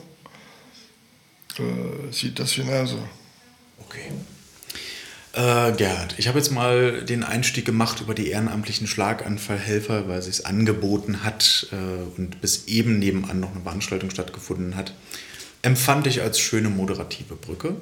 äh, 1.59 2.13
sieht 2.13 2.39
das 2.39 2.55
genauso. 2.55 3.07
Okay. 3.79 4.11
Äh, 5.35 5.73
Gerhard, 5.77 6.15
ich 6.17 6.29
habe 6.29 6.39
jetzt 6.39 6.51
mal 6.51 7.05
den 7.05 7.23
Einstieg 7.23 7.67
gemacht 7.67 8.01
über 8.01 8.15
die 8.15 8.29
ehrenamtlichen 8.29 8.87
Schlaganfallhelfer, 8.87 10.09
weil 10.09 10.19
es 10.21 10.25
sich 10.25 10.47
angeboten 10.47 11.23
hat 11.23 11.67
äh, 11.73 12.19
und 12.19 12.41
bis 12.41 12.69
eben 12.69 12.99
nebenan 12.99 13.41
noch 13.41 13.55
eine 13.55 13.61
Veranstaltung 13.61 14.09
stattgefunden 14.09 14.77
hat. 14.77 14.95
Empfand 15.61 16.07
ich 16.07 16.23
als 16.23 16.41
schöne 16.41 16.71
moderative 16.71 17.35
Brücke. 17.35 17.77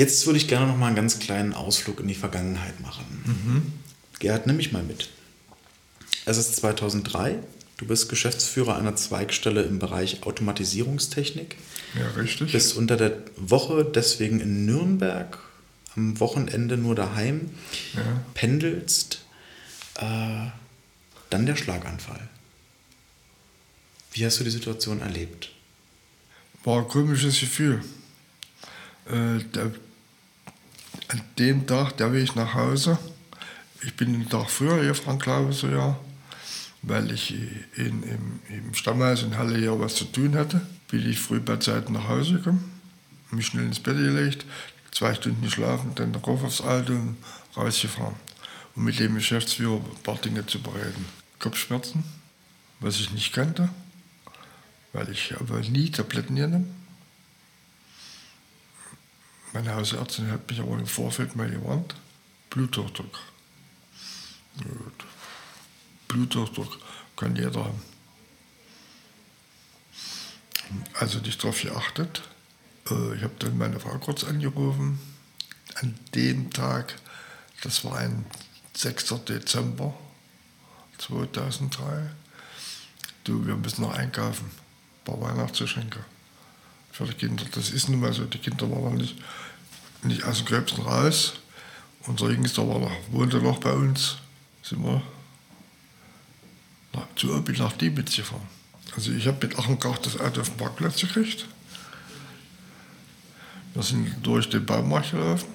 Jetzt 0.00 0.24
würde 0.24 0.38
ich 0.38 0.48
gerne 0.48 0.66
noch 0.66 0.78
mal 0.78 0.86
einen 0.86 0.96
ganz 0.96 1.18
kleinen 1.18 1.52
Ausflug 1.52 2.00
in 2.00 2.08
die 2.08 2.14
Vergangenheit 2.14 2.80
machen. 2.80 3.04
Mhm. 3.26 3.72
Gerhard, 4.18 4.46
nimm 4.46 4.56
mich 4.56 4.72
mal 4.72 4.82
mit. 4.82 5.10
Es 6.24 6.38
ist 6.38 6.56
2003. 6.56 7.36
Du 7.76 7.84
bist 7.84 8.08
Geschäftsführer 8.08 8.78
einer 8.78 8.96
Zweigstelle 8.96 9.60
im 9.60 9.78
Bereich 9.78 10.22
Automatisierungstechnik. 10.22 11.56
Ja, 11.98 12.18
richtig. 12.18 12.52
Bist 12.52 12.78
unter 12.78 12.96
der 12.96 13.18
Woche 13.36 13.84
deswegen 13.84 14.40
in 14.40 14.64
Nürnberg 14.64 15.38
am 15.94 16.18
Wochenende 16.18 16.78
nur 16.78 16.94
daheim, 16.94 17.50
ja. 17.92 18.00
pendelst, 18.32 19.20
äh, 19.96 20.46
dann 21.28 21.44
der 21.44 21.56
Schlaganfall. 21.56 22.26
Wie 24.12 24.24
hast 24.24 24.40
du 24.40 24.44
die 24.44 24.50
Situation 24.50 25.02
erlebt? 25.02 25.50
War 26.64 26.78
ein 26.78 26.88
komisches 26.88 27.38
Gefühl. 27.38 27.84
Äh, 29.06 29.44
der, 29.54 29.72
an 31.10 31.20
dem 31.38 31.66
Tag, 31.66 31.96
der 31.96 32.12
Weg 32.12 32.36
nach 32.36 32.54
Hause, 32.54 32.96
ich 33.82 33.94
bin 33.94 34.12
den 34.12 34.28
Tag 34.28 34.48
früher 34.48 34.80
gefahren, 34.82 35.18
glaube 35.18 35.50
ich, 35.50 35.56
so 35.56 35.68
ja, 35.68 35.98
weil 36.82 37.10
ich 37.10 37.34
in, 37.76 38.02
im, 38.04 38.40
im 38.48 38.74
Stammhaus 38.74 39.22
in 39.22 39.36
Halle 39.36 39.58
ja 39.58 39.78
was 39.78 39.96
zu 39.96 40.04
tun 40.04 40.36
hatte, 40.36 40.60
bin 40.88 41.08
ich 41.08 41.18
früh 41.18 41.40
bei 41.40 41.56
Zeit 41.56 41.90
nach 41.90 42.08
Hause 42.08 42.34
gekommen, 42.34 42.80
mich 43.32 43.46
schnell 43.46 43.64
ins 43.64 43.80
Bett 43.80 43.96
gelegt, 43.96 44.44
zwei 44.92 45.14
Stunden 45.14 45.42
geschlafen, 45.42 45.92
dann 45.96 46.14
rauf 46.14 46.44
aufs 46.44 46.60
Alte 46.60 46.92
und 46.92 47.16
rausgefahren. 47.56 48.14
Um 48.76 48.84
mit 48.84 49.00
dem 49.00 49.16
Geschäftsführer 49.16 49.78
ein 49.78 50.02
paar 50.04 50.18
Dinge 50.18 50.46
zu 50.46 50.62
bereden. 50.62 51.04
Kopfschmerzen, 51.40 52.04
was 52.78 53.00
ich 53.00 53.10
nicht 53.10 53.32
kannte, 53.32 53.68
weil 54.92 55.10
ich 55.10 55.34
aber 55.40 55.58
nie 55.60 55.90
Tabletten 55.90 56.36
genommen. 56.36 56.79
Meine 59.52 59.74
Hausärztin 59.74 60.30
hat 60.30 60.48
mich 60.48 60.60
aber 60.60 60.78
im 60.78 60.86
Vorfeld 60.86 61.34
mal 61.34 61.50
gewarnt. 61.50 61.96
Bluthochdruck. 62.50 63.18
Gut. 64.58 65.04
Bluthochdruck 66.06 66.78
kann 67.16 67.34
jeder 67.34 67.64
haben. 67.64 67.82
Also 70.94 71.18
nicht 71.18 71.42
darauf 71.42 71.60
geachtet. 71.60 72.22
Ich 72.84 73.22
habe 73.22 73.34
dann 73.40 73.58
meine 73.58 73.80
Frau 73.80 73.98
kurz 73.98 74.22
angerufen. 74.24 75.00
An 75.76 75.98
dem 76.14 76.50
Tag, 76.52 76.94
das 77.62 77.84
war 77.84 77.98
ein 77.98 78.26
6. 78.74 79.14
Dezember 79.28 79.94
2003. 80.98 82.10
Du, 83.24 83.46
wir 83.46 83.56
müssen 83.56 83.82
noch 83.82 83.94
einkaufen. 83.94 84.46
Ein 84.46 85.04
paar 85.04 85.20
Weihnachtsgeschenke 85.20 86.04
für 86.92 87.04
die 87.04 87.14
Kinder. 87.14 87.44
Das 87.52 87.70
ist 87.70 87.88
nun 87.88 88.00
mal 88.00 88.12
so. 88.12 88.24
Die 88.24 88.38
Kinder 88.38 88.70
waren 88.70 88.82
noch 88.82 88.92
nicht, 88.92 89.16
nicht 90.02 90.24
aus 90.24 90.38
dem 90.38 90.46
Gröbsten 90.46 90.82
raus. 90.82 91.34
Unser 92.06 92.30
Jüngster 92.30 92.66
war 92.66 92.78
noch, 92.78 92.92
wohnte 93.10 93.38
noch 93.38 93.58
bei 93.58 93.72
uns. 93.72 94.16
Sind 94.62 94.84
wir 94.84 95.02
nach, 96.92 97.06
zu 97.16 97.34
Opel 97.34 97.56
nach 97.56 97.72
Diebitz 97.72 98.16
gefahren. 98.16 98.48
Also 98.96 99.12
ich 99.12 99.26
habe 99.26 99.46
mit 99.46 99.58
Achenkracht 99.58 100.04
das 100.06 100.18
Auto 100.18 100.40
auf 100.40 100.48
den 100.48 100.56
Parkplatz 100.56 101.00
gekriegt. 101.00 101.46
Wir 103.74 103.82
sind 103.82 104.26
durch 104.26 104.50
den 104.50 104.66
Baumarkt 104.66 105.12
gelaufen, 105.12 105.48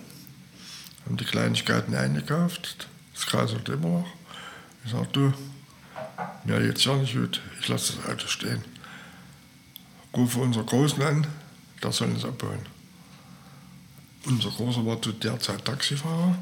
haben 1.05 1.17
die 1.17 1.25
Kleinigkeiten 1.25 1.93
eingekauft. 1.93 2.87
Das 3.13 3.25
kreiselt 3.25 3.67
immer 3.67 3.89
noch. 3.89 4.07
Ich 4.85 4.91
sage, 4.91 5.07
du, 5.11 5.33
mir 6.45 6.65
jetzt 6.65 6.85
ja 6.85 6.95
nicht 6.95 7.13
gut, 7.13 7.41
ich 7.59 7.67
lasse 7.67 7.93
das 7.93 8.05
Auto 8.09 8.27
stehen. 8.27 8.63
Rufe 10.15 10.39
unser 10.39 10.63
Großen 10.63 11.01
an, 11.01 11.27
der 11.83 11.91
soll 11.91 12.09
uns 12.09 12.25
abholen. 12.25 12.65
Unser 14.25 14.49
Großer 14.49 14.85
war 14.85 15.01
zu 15.01 15.11
der 15.11 15.39
Zeit 15.39 15.65
Taxifahrer, 15.65 16.37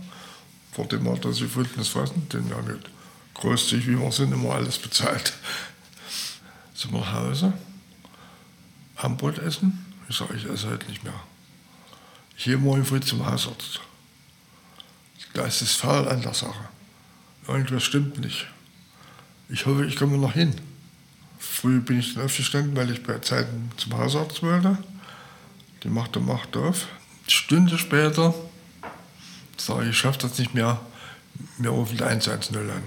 vor 0.72 0.86
dem 0.86 1.10
hat 1.10 1.26
er 1.26 1.34
sich 1.34 1.44
gefundenes 1.44 1.90
Fassen, 1.90 2.28
den 2.30 2.50
wir 2.50 2.62
mit 2.62 2.90
großzügig 3.34 3.88
wie 3.88 4.00
wir 4.00 4.12
sind, 4.12 4.32
immer 4.32 4.54
alles 4.54 4.78
bezahlt. 4.78 5.34
Sind 6.74 6.94
wir 6.94 7.00
nach 7.00 7.14
Hause, 7.14 7.54
Brot 9.18 9.38
essen. 9.40 9.86
Ich 10.08 10.18
sage, 10.18 10.36
ich 10.36 10.46
esse 10.46 10.70
heute 10.70 10.88
nicht 10.88 11.04
mehr. 11.04 11.14
Ich 12.38 12.46
gehe 12.46 12.58
morgen 12.58 12.86
früh 12.86 13.00
zum 13.00 13.26
Hausarzt. 13.26 13.80
Da 15.34 15.46
ist 15.46 15.62
es 15.62 15.74
faul 15.74 16.08
an 16.08 16.22
der 16.22 16.34
Sache. 16.34 16.70
Irgendwas 17.48 17.84
stimmt 17.84 18.20
nicht. 18.20 18.48
Ich 19.50 19.66
hoffe, 19.66 19.86
ich 19.86 19.96
komme 19.96 20.18
noch 20.18 20.34
hin. 20.34 20.56
Früh 21.52 21.80
bin 21.80 22.00
ich 22.00 22.14
dann 22.14 22.26
aufgestanden, 22.26 22.76
weil 22.76 22.92
ich 22.92 23.04
bei 23.04 23.20
Zeiten 23.20 23.72
zum 23.78 23.98
Hausarzt 23.98 24.42
wollte. 24.42 24.78
Die 25.84 25.90
machte 25.90 26.20
Macht 26.20 26.56
auf. 26.58 26.88
Eine 27.24 27.32
Stunde 27.32 27.78
später 27.78 28.34
sage 29.58 29.84
ich, 29.84 29.90
ich 29.92 29.98
schaffe 29.98 30.20
das 30.20 30.38
nicht 30.40 30.54
mehr. 30.54 30.80
Wir 31.58 31.70
rufen 31.70 32.02
110 32.02 32.56
an. 32.58 32.84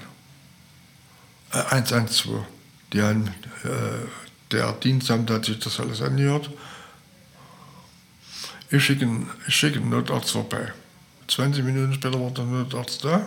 Äh, 1.52 1.74
112. 1.74 2.44
Die 2.92 3.02
haben, 3.02 3.28
äh, 3.64 4.06
der 4.52 4.72
Dienstamt 4.72 5.30
hat 5.30 5.44
sich 5.44 5.58
das 5.58 5.80
alles 5.80 6.00
angehört 6.00 6.50
ich 8.70 8.84
schicke 8.84 9.04
einen, 9.04 9.30
ich 9.46 9.64
einen 9.64 9.90
Notarzt 9.90 10.30
vorbei. 10.30 10.72
20 11.28 11.64
Minuten 11.64 11.94
später 11.94 12.20
war 12.20 12.30
der 12.30 12.44
Notarzt 12.44 13.04
da. 13.04 13.26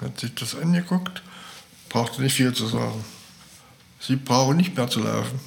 Hat 0.00 0.18
sich 0.18 0.34
das 0.34 0.54
angeguckt, 0.54 1.22
brauchte 1.92 2.22
nicht 2.22 2.34
viel 2.34 2.52
zu 2.52 2.66
sagen. 2.66 3.04
Sie 4.00 4.16
brauchen 4.16 4.56
nicht 4.56 4.76
mehr 4.76 4.88
zu 4.88 5.00
laufen. 5.00 5.38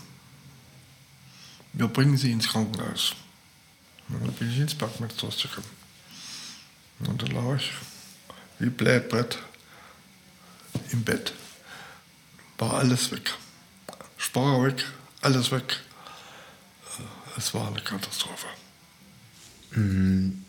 Wir 1.74 1.88
bringen 1.88 2.16
Sie 2.16 2.32
ins 2.32 2.48
Krankenhaus. 2.48 3.14
Und 4.08 4.22
dann 4.22 4.34
bin 4.34 4.52
ich 4.52 4.60
ins 4.60 4.76
Bergmetzhaus 4.76 5.42
gekommen. 5.42 5.68
Und 7.00 7.22
da 7.22 7.28
lag 7.28 7.58
ich 7.58 7.72
wie 8.60 8.70
Blätbrett 8.70 9.40
im 10.92 11.04
Bett. 11.04 11.34
War 12.58 12.76
alles 12.76 13.12
weg. 13.12 13.34
Sprache 14.18 14.64
weg, 14.64 14.86
alles 15.22 15.52
weg 15.52 15.82
es 17.38 17.54
war 17.54 17.68
eine 17.68 17.82
Katastrophe. 17.82 18.48
Mhm. 19.72 20.46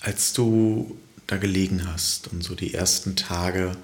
Als 0.00 0.32
du 0.32 0.98
da 1.26 1.36
gelegen 1.36 1.86
hast 1.86 2.28
und 2.28 2.42
so 2.42 2.54
die 2.54 2.74
ersten 2.74 3.16
Tage 3.16 3.76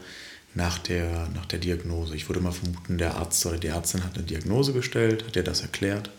nach 0.54 0.78
der, 0.78 1.28
nach 1.34 1.46
der 1.46 1.58
Diagnose, 1.58 2.14
ich 2.14 2.28
würde 2.28 2.40
mal 2.40 2.52
vermuten, 2.52 2.98
der 2.98 3.16
Arzt 3.16 3.44
oder 3.46 3.58
die 3.58 3.66
Ärztin 3.68 4.04
hat 4.04 4.14
eine 4.14 4.24
Diagnose 4.24 4.72
gestellt, 4.72 5.24
hat 5.26 5.34
dir 5.34 5.42
das 5.42 5.62
erklärt. 5.62 6.10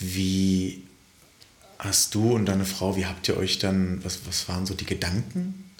Wie 0.00 0.82
hast 1.78 2.14
du 2.14 2.32
und 2.32 2.46
deine 2.46 2.64
Frau, 2.64 2.96
wie 2.96 3.06
habt 3.06 3.28
ihr 3.28 3.36
euch 3.36 3.58
dann, 3.58 4.04
was, 4.04 4.20
was 4.26 4.48
waren 4.48 4.66
so 4.66 4.74
die 4.74 4.86
Gedanken? 4.86 5.70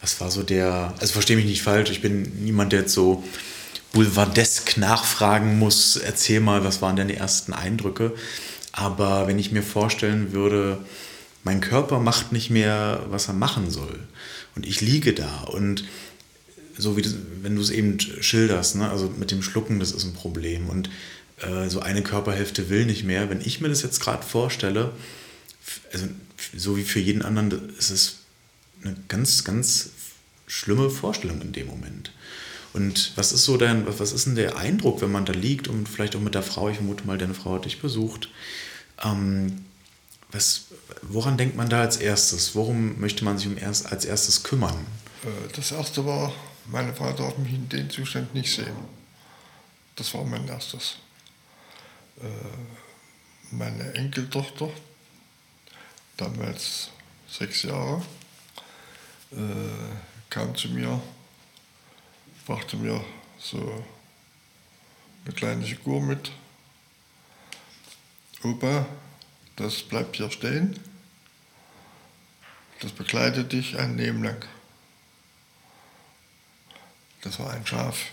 Was 0.00 0.20
war 0.20 0.30
so 0.30 0.42
der, 0.42 0.94
also 0.98 1.12
verstehe 1.12 1.36
mich 1.36 1.46
nicht 1.46 1.62
falsch, 1.62 1.90
ich 1.90 2.02
bin 2.02 2.44
niemand, 2.44 2.72
der 2.72 2.80
jetzt 2.80 2.94
so 2.94 3.22
boulevardesk 3.92 4.76
nachfragen 4.76 5.58
muss, 5.58 5.96
erzähl 5.96 6.40
mal, 6.40 6.64
was 6.64 6.82
waren 6.82 6.96
denn 6.96 7.08
die 7.08 7.16
ersten 7.16 7.52
Eindrücke. 7.52 8.12
Aber 8.72 9.26
wenn 9.26 9.38
ich 9.38 9.52
mir 9.52 9.62
vorstellen 9.62 10.32
würde, 10.32 10.84
mein 11.44 11.60
Körper 11.60 12.00
macht 12.00 12.32
nicht 12.32 12.50
mehr, 12.50 13.04
was 13.08 13.28
er 13.28 13.34
machen 13.34 13.70
soll. 13.70 14.00
Und 14.54 14.66
ich 14.66 14.80
liege 14.80 15.14
da 15.14 15.42
und 15.42 15.84
so 16.76 16.96
wie 16.96 17.02
das, 17.02 17.14
wenn 17.42 17.56
du 17.56 17.62
es 17.62 17.70
eben 17.70 17.98
schilderst, 18.00 18.76
ne, 18.76 18.90
also 18.90 19.12
mit 19.16 19.30
dem 19.30 19.42
Schlucken, 19.42 19.78
das 19.78 19.92
ist 19.92 20.04
ein 20.04 20.14
Problem. 20.14 20.68
Und 20.68 20.90
äh, 21.40 21.68
so 21.68 21.80
eine 21.80 22.02
Körperhälfte 22.02 22.68
will 22.68 22.86
nicht 22.86 23.04
mehr. 23.04 23.30
Wenn 23.30 23.40
ich 23.40 23.60
mir 23.60 23.68
das 23.68 23.82
jetzt 23.82 24.00
gerade 24.00 24.24
vorstelle, 24.24 24.92
also 25.92 26.06
so 26.56 26.76
wie 26.76 26.84
für 26.84 27.00
jeden 27.00 27.22
anderen, 27.22 27.70
ist 27.78 27.90
es 27.90 28.18
eine 28.82 28.96
ganz, 29.08 29.44
ganz 29.44 29.90
schlimme 30.46 30.90
Vorstellung 30.90 31.40
in 31.40 31.52
dem 31.52 31.66
Moment. 31.66 32.12
Und 32.72 33.12
was 33.14 33.32
ist 33.32 33.44
so 33.44 33.56
dein, 33.56 33.86
was 33.86 34.12
ist 34.12 34.26
denn 34.26 34.34
der 34.34 34.56
Eindruck, 34.56 35.00
wenn 35.00 35.12
man 35.12 35.24
da 35.24 35.32
liegt 35.32 35.68
und 35.68 35.88
vielleicht 35.88 36.16
auch 36.16 36.20
mit 36.20 36.34
der 36.34 36.42
Frau, 36.42 36.68
ich 36.68 36.76
vermute 36.76 37.06
mal, 37.06 37.18
deine 37.18 37.34
Frau 37.34 37.54
hat 37.54 37.66
dich 37.66 37.80
besucht. 37.80 38.28
Ähm, 39.02 39.64
Was, 40.34 40.64
woran 41.02 41.38
denkt 41.38 41.54
man 41.54 41.68
da 41.68 41.80
als 41.80 41.96
erstes? 41.96 42.56
Worum 42.56 42.98
möchte 42.98 43.24
man 43.24 43.38
sich 43.38 43.46
um 43.46 43.56
erst, 43.56 43.86
als 43.86 44.04
erstes 44.04 44.42
kümmern? 44.42 44.74
Äh, 45.22 45.52
das 45.54 45.70
erste 45.70 46.04
war, 46.04 46.32
meine 46.66 46.92
Frau 46.92 47.12
darf 47.12 47.38
mich 47.38 47.52
in 47.52 47.68
dem 47.68 47.88
Zustand 47.88 48.34
nicht 48.34 48.52
sehen. 48.52 48.74
Das 49.94 50.12
war 50.12 50.24
mein 50.24 50.48
erstes. 50.48 50.96
Äh, 52.20 52.26
meine 53.52 53.94
Enkeltochter, 53.94 54.68
damals 56.16 56.90
sechs 57.28 57.62
Jahre, 57.62 58.02
äh, 59.30 59.36
kam 60.30 60.56
zu 60.56 60.68
mir, 60.70 61.00
brachte 62.44 62.76
mir 62.76 63.04
so 63.38 63.84
eine 65.24 65.34
kleine 65.34 65.64
Figur 65.64 66.02
mit. 66.02 66.32
Opa, 68.42 68.84
das 69.56 69.82
bleibt 69.82 70.16
hier 70.16 70.30
stehen. 70.30 70.78
Das 72.80 72.92
begleitet 72.92 73.52
dich 73.52 73.78
ein 73.78 73.96
Leben 73.96 74.22
lang. 74.22 74.44
Das 77.22 77.38
war 77.38 77.50
ein 77.52 77.66
Schaf. 77.66 78.10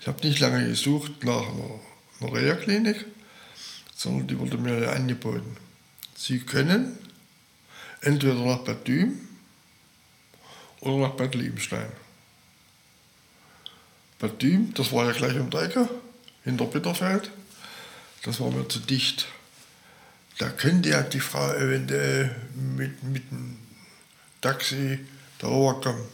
Ich 0.00 0.06
habe 0.06 0.26
nicht 0.26 0.40
lange 0.40 0.66
gesucht 0.66 1.24
nach 1.24 1.46
einer, 1.48 2.32
Reha-Klinik, 2.32 3.04
sondern 3.94 4.28
die 4.28 4.38
wurde 4.38 4.56
mir 4.56 4.90
angeboten. 4.92 5.56
Sie 6.16 6.40
können 6.40 6.96
entweder 8.00 8.34
nach 8.34 8.60
Bad 8.60 8.86
Düm 8.86 9.28
oder 10.80 11.08
nach 11.08 11.16
Bad 11.16 11.34
Liebenstein. 11.34 11.90
Bad 14.18 14.40
Düm, 14.40 14.72
das 14.74 14.92
war 14.92 15.06
ja 15.06 15.12
gleich 15.12 15.38
um 15.38 15.50
die 15.50 15.56
Ecke, 15.56 15.88
hinter 16.44 16.66
Bitterfeld, 16.66 17.30
das 18.24 18.40
war 18.40 18.50
mir 18.50 18.68
zu 18.68 18.78
dicht. 18.78 19.26
Da 20.38 20.48
könnte 20.48 20.90
ja 20.90 21.02
die 21.02 21.20
Frau 21.20 21.52
eventuell 21.52 22.34
mit, 22.54 23.02
mit 23.02 23.30
dem 23.30 23.58
Taxi 24.40 24.98
darüber 25.38 25.80
kommen. 25.80 26.08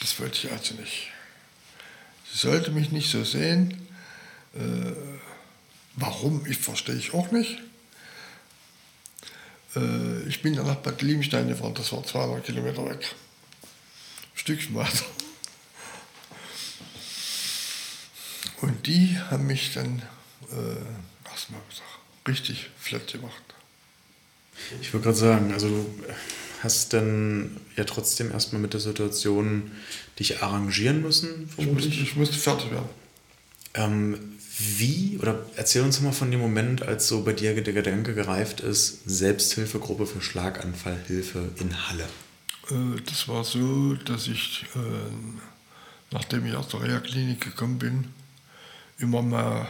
Das 0.00 0.18
wollte 0.20 0.46
ich 0.46 0.52
also 0.52 0.74
nicht. 0.74 1.10
Sie 2.30 2.38
sollte 2.38 2.70
mich 2.70 2.90
nicht 2.92 3.10
so 3.10 3.24
sehen. 3.24 3.88
Äh, 4.54 4.92
warum, 5.94 6.46
ich 6.46 6.58
verstehe 6.58 6.96
ich 6.96 7.14
auch 7.14 7.30
nicht. 7.30 7.58
Äh, 9.74 10.22
ich 10.28 10.42
bin 10.42 10.54
dann 10.54 10.66
nach 10.66 10.76
Bad 10.76 11.02
Liebenstein 11.02 11.48
gefahren, 11.48 11.74
das 11.74 11.92
war 11.92 12.04
200 12.04 12.44
Kilometer 12.44 12.84
weg. 12.88 13.14
Ein 13.62 14.38
Stückchen 14.38 14.74
weiter. 14.74 15.04
Und 18.60 18.86
die 18.86 19.18
haben 19.30 19.46
mich 19.46 19.74
dann 19.74 20.02
äh, 20.52 21.30
erstmal 21.30 21.60
richtig 22.26 22.70
flott 22.78 23.12
gemacht. 23.12 23.42
Ich 24.80 24.92
würde 24.92 25.04
gerade 25.04 25.18
sagen, 25.18 25.52
also 25.52 25.68
du 25.68 25.86
hast 26.62 26.92
dann 26.92 27.56
ja 27.76 27.84
trotzdem 27.84 28.30
erstmal 28.30 28.60
mit 28.60 28.72
der 28.72 28.80
Situation 28.80 29.70
dich 30.18 30.42
arrangieren 30.42 31.02
müssen? 31.02 31.48
Ich 31.56 31.66
musste, 31.66 31.88
ich 31.88 32.16
musste 32.16 32.36
fertig 32.36 32.70
werden. 32.70 32.88
Ähm, 33.74 34.18
wie, 34.58 35.18
oder 35.20 35.44
erzähl 35.56 35.82
uns 35.82 36.00
mal 36.00 36.12
von 36.12 36.30
dem 36.30 36.40
Moment, 36.40 36.82
als 36.82 37.08
so 37.08 37.22
bei 37.22 37.34
dir 37.34 37.60
der 37.60 37.74
Gedanke 37.74 38.14
gereift 38.14 38.60
ist, 38.60 39.02
Selbsthilfegruppe 39.04 40.06
für 40.06 40.22
Schlaganfallhilfe 40.22 41.50
in 41.60 41.88
Halle. 41.88 42.08
Äh, 42.70 43.00
das 43.04 43.28
war 43.28 43.44
so, 43.44 43.94
dass 43.94 44.28
ich, 44.28 44.64
äh, 44.74 44.78
nachdem 46.10 46.46
ich 46.46 46.54
aus 46.54 46.68
der 46.68 46.82
Reha-Klinik 46.82 47.42
gekommen 47.42 47.78
bin, 47.78 48.08
immer 48.98 49.20
mal 49.20 49.68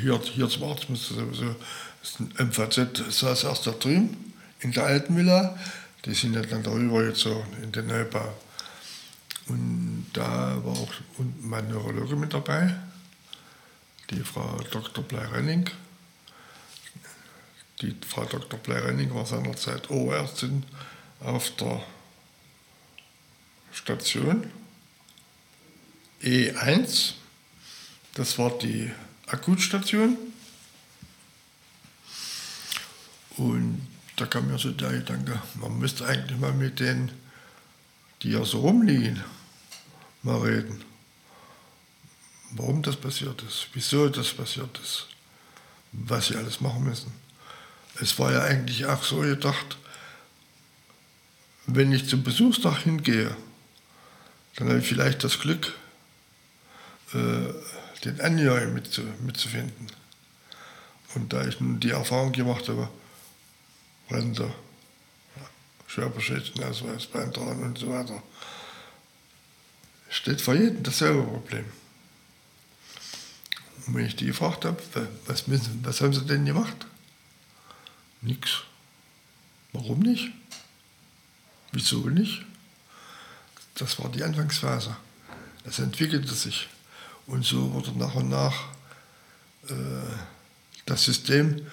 hier, 0.00 0.20
hier 0.20 0.48
zum 0.48 0.64
Arzt 0.64 0.88
musste 0.88 1.14
sowieso, 1.14 1.54
das 2.00 2.18
MVZ 2.20 3.12
saß 3.12 3.44
erst 3.44 3.66
da 3.66 3.72
drüben 3.72 4.34
in 4.60 4.72
der 4.72 4.84
alten 4.84 5.16
Villa, 5.16 5.58
die 6.04 6.14
sind 6.14 6.34
ja 6.34 6.42
dann 6.42 6.62
darüber 6.62 7.02
gezogen 7.02 7.56
in 7.62 7.72
den 7.72 7.86
Neubau. 7.86 8.32
Und 9.46 10.06
da 10.12 10.62
war 10.62 10.72
auch 10.72 10.92
mein 11.40 11.68
Neurologe 11.68 12.16
mit 12.16 12.34
dabei, 12.34 12.74
die 14.10 14.20
Frau 14.20 14.58
Dr. 14.70 15.02
Blei-Renning. 15.04 15.68
Die 17.80 17.94
Frau 18.06 18.24
Dr. 18.24 18.58
Blei-Renning 18.58 19.14
war 19.14 19.24
seinerzeit 19.24 19.90
Ohrärztin 19.90 20.64
auf 21.20 21.54
der 21.56 21.82
Station 23.72 24.50
E1. 26.22 27.14
Das 28.14 28.38
war 28.38 28.50
die 28.58 28.90
Akutstation. 29.28 30.16
Und 33.36 33.86
da 34.16 34.26
kam 34.26 34.48
mir 34.48 34.58
so 34.58 34.70
der 34.72 34.90
Gedanke, 34.90 35.40
man 35.54 35.78
müsste 35.78 36.06
eigentlich 36.06 36.38
mal 36.38 36.52
mit 36.52 36.80
denen, 36.80 37.12
die 38.22 38.30
ja 38.30 38.44
so 38.44 38.60
rumliegen, 38.60 39.22
mal 40.22 40.40
reden. 40.40 40.84
Warum 42.50 42.82
das 42.82 42.96
passiert 42.96 43.42
ist, 43.42 43.68
wieso 43.74 44.08
das 44.08 44.32
passiert 44.32 44.78
ist, 44.82 45.06
was 45.92 46.26
sie 46.26 46.36
alles 46.36 46.60
machen 46.60 46.84
müssen. 46.84 47.12
Es 48.00 48.18
war 48.18 48.32
ja 48.32 48.42
eigentlich 48.42 48.86
auch 48.86 49.02
so 49.04 49.18
gedacht, 49.18 49.76
wenn 51.66 51.92
ich 51.92 52.08
zum 52.08 52.22
Besuchstag 52.22 52.78
hingehe, 52.78 53.36
dann 54.56 54.68
habe 54.68 54.80
ich 54.80 54.88
vielleicht 54.88 55.22
das 55.22 55.38
Glück, 55.38 55.74
äh, 57.14 57.52
den 58.04 58.20
Angehörigen 58.20 58.74
mitzu, 58.74 59.02
mitzufinden. 59.20 59.88
Und 61.14 61.32
da 61.32 61.46
ich 61.46 61.60
nun 61.60 61.80
die 61.80 61.90
Erfahrung 61.90 62.32
gemacht 62.32 62.68
habe, 62.68 62.88
Rente, 64.10 64.52
Schwerbeschädigtenausweis, 65.86 67.06
beantragen 67.06 67.62
und 67.62 67.78
so 67.78 67.88
weiter, 67.90 68.22
steht 70.10 70.40
vor 70.40 70.54
jedem 70.54 70.82
dasselbe 70.82 71.22
Problem. 71.22 71.64
Und 73.86 73.94
wenn 73.94 74.06
ich 74.06 74.16
die 74.16 74.26
gefragt 74.26 74.64
habe, 74.64 74.82
was, 75.26 75.46
müssen, 75.46 75.80
was 75.82 76.00
haben 76.00 76.12
sie 76.12 76.26
denn 76.26 76.44
gemacht? 76.44 76.86
Nix. 78.20 78.62
Warum 79.72 80.00
nicht? 80.00 80.30
Wieso 81.72 82.08
nicht? 82.08 82.44
Das 83.74 83.98
war 83.98 84.10
die 84.10 84.24
Anfangsphase. 84.24 84.96
Es 85.64 85.78
entwickelte 85.78 86.34
sich. 86.34 86.68
Und 87.28 87.44
so 87.44 87.72
wurde 87.72 87.92
nach 87.92 88.14
und 88.14 88.30
nach 88.30 88.54
äh, 89.68 89.74
das 90.86 91.04
System 91.04 91.64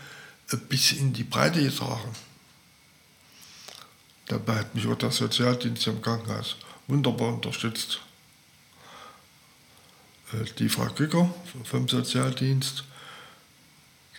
bis 0.70 0.92
in 0.92 1.14
die 1.14 1.24
Breite 1.24 1.64
getragen. 1.64 2.14
Dabei 4.28 4.58
hat 4.58 4.76
mich 4.76 4.86
auch 4.86 4.98
der 4.98 5.12
Sozialdienst 5.12 5.88
im 5.88 6.02
Krankenhaus 6.02 6.58
wunderbar 6.88 7.34
unterstützt. 7.34 8.00
Äh, 10.34 10.44
die 10.60 10.70
Frau 10.70 10.88
Gücker 10.88 11.34
vom 11.64 11.88
Sozialdienst, 11.88 12.84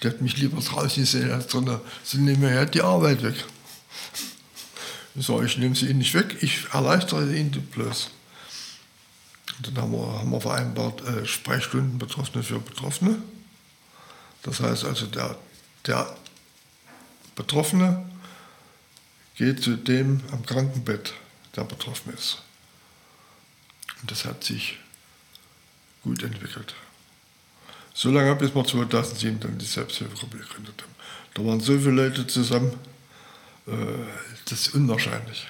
die 0.03 0.09
hat 0.09 0.21
mich 0.23 0.39
lieber 0.39 0.61
draußen 0.61 1.03
gesehen 1.03 1.31
als 1.31 1.49
drin. 1.49 1.81
Sie 2.03 2.19
nehmen 2.19 2.41
mir 2.41 2.67
die 2.67 2.83
Arbeit 2.83 3.23
weg. 3.23 3.45
Ich 5.19 5.25
sage, 5.25 5.47
ich 5.47 5.57
nehme 5.57 5.75
sie 5.75 5.87
Ihnen 5.87 6.01
nicht 6.01 6.13
weg, 6.13 6.37
ich 6.43 6.67
erleichtere 6.75 7.35
Ihnen 7.35 7.51
bloß. 7.51 8.11
Und 9.59 9.69
dann 9.69 9.79
haben 9.79 9.93
wir, 9.93 10.19
haben 10.19 10.31
wir 10.31 10.41
vereinbart 10.41 11.03
äh, 11.07 11.27
Sprechstunden 11.27 11.99
Betroffene 11.99 12.43
für 12.43 12.59
Betroffene. 12.59 13.19
Das 14.43 14.61
heißt 14.61 14.85
also, 14.85 15.07
der, 15.07 15.37
der 15.87 16.15
Betroffene 17.35 18.09
geht 19.37 19.63
zu 19.63 19.77
dem 19.77 20.23
am 20.33 20.45
Krankenbett, 20.45 21.13
der 21.55 21.65
betroffen 21.65 22.13
ist. 22.15 22.43
Und 24.01 24.11
das 24.11 24.25
hat 24.25 24.45
sich 24.45 24.79
gut 26.03 26.23
entwickelt. 26.23 26.75
So 27.95 28.11
lange, 28.11 28.35
bis 28.37 28.55
wir 28.55 28.65
2007 28.65 29.41
dann 29.41 29.59
die 29.59 29.65
Selbsthilfegruppe 29.65 30.39
gegründet 30.39 30.83
haben. 30.83 30.95
Da 31.35 31.45
waren 31.45 31.61
so 31.61 31.79
viele 31.79 31.91
Leute 31.91 32.27
zusammen, 32.27 32.73
äh, 33.67 33.73
das 34.45 34.69
ist 34.69 34.75
unwahrscheinlich. 34.75 35.47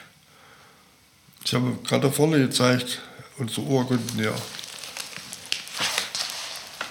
Ich 1.45 1.55
habe 1.55 1.77
gerade 1.85 2.11
vorne 2.11 2.39
gezeigt, 2.39 3.03
unsere 3.39 3.67
Urkunden, 3.67 4.19
ja. 4.19 4.35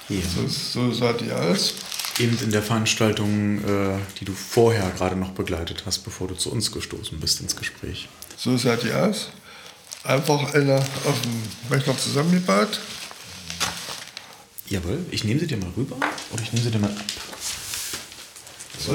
ja. 0.10 0.22
So, 0.36 0.48
so 0.48 0.94
sah 0.94 1.14
die 1.14 1.32
aus 1.32 1.74
eben 2.20 2.38
in 2.42 2.52
der 2.52 2.62
Veranstaltung, 2.62 3.60
äh, 3.60 3.98
die 4.20 4.26
du 4.26 4.34
vorher 4.34 4.90
gerade 4.92 5.16
noch 5.16 5.32
begleitet 5.32 5.84
hast, 5.86 6.00
bevor 6.00 6.28
du 6.28 6.36
zu 6.36 6.52
uns 6.52 6.72
gestoßen 6.72 7.20
bist 7.20 7.42
ins 7.42 7.56
Gespräch. 7.56 8.08
So 8.38 8.58
sah 8.58 8.76
die 8.76 8.92
aus. 8.92 9.30
Einfach 10.04 10.54
eine 10.54 10.78
auf 10.78 11.22
dem 11.24 11.42
Rechner 11.72 11.98
zusammengebaut. 11.98 12.80
Jawohl, 14.68 15.06
ich 15.12 15.24
nehme 15.24 15.40
sie 15.40 15.48
dir 15.48 15.58
mal 15.58 15.72
rüber 15.76 15.98
oder 16.32 16.44
ich 16.44 16.52
nehme 16.54 16.64
sie 16.64 16.72
dir 16.72 16.80
mal 16.80 16.92
ab. 16.92 17.04
So. 18.80 18.94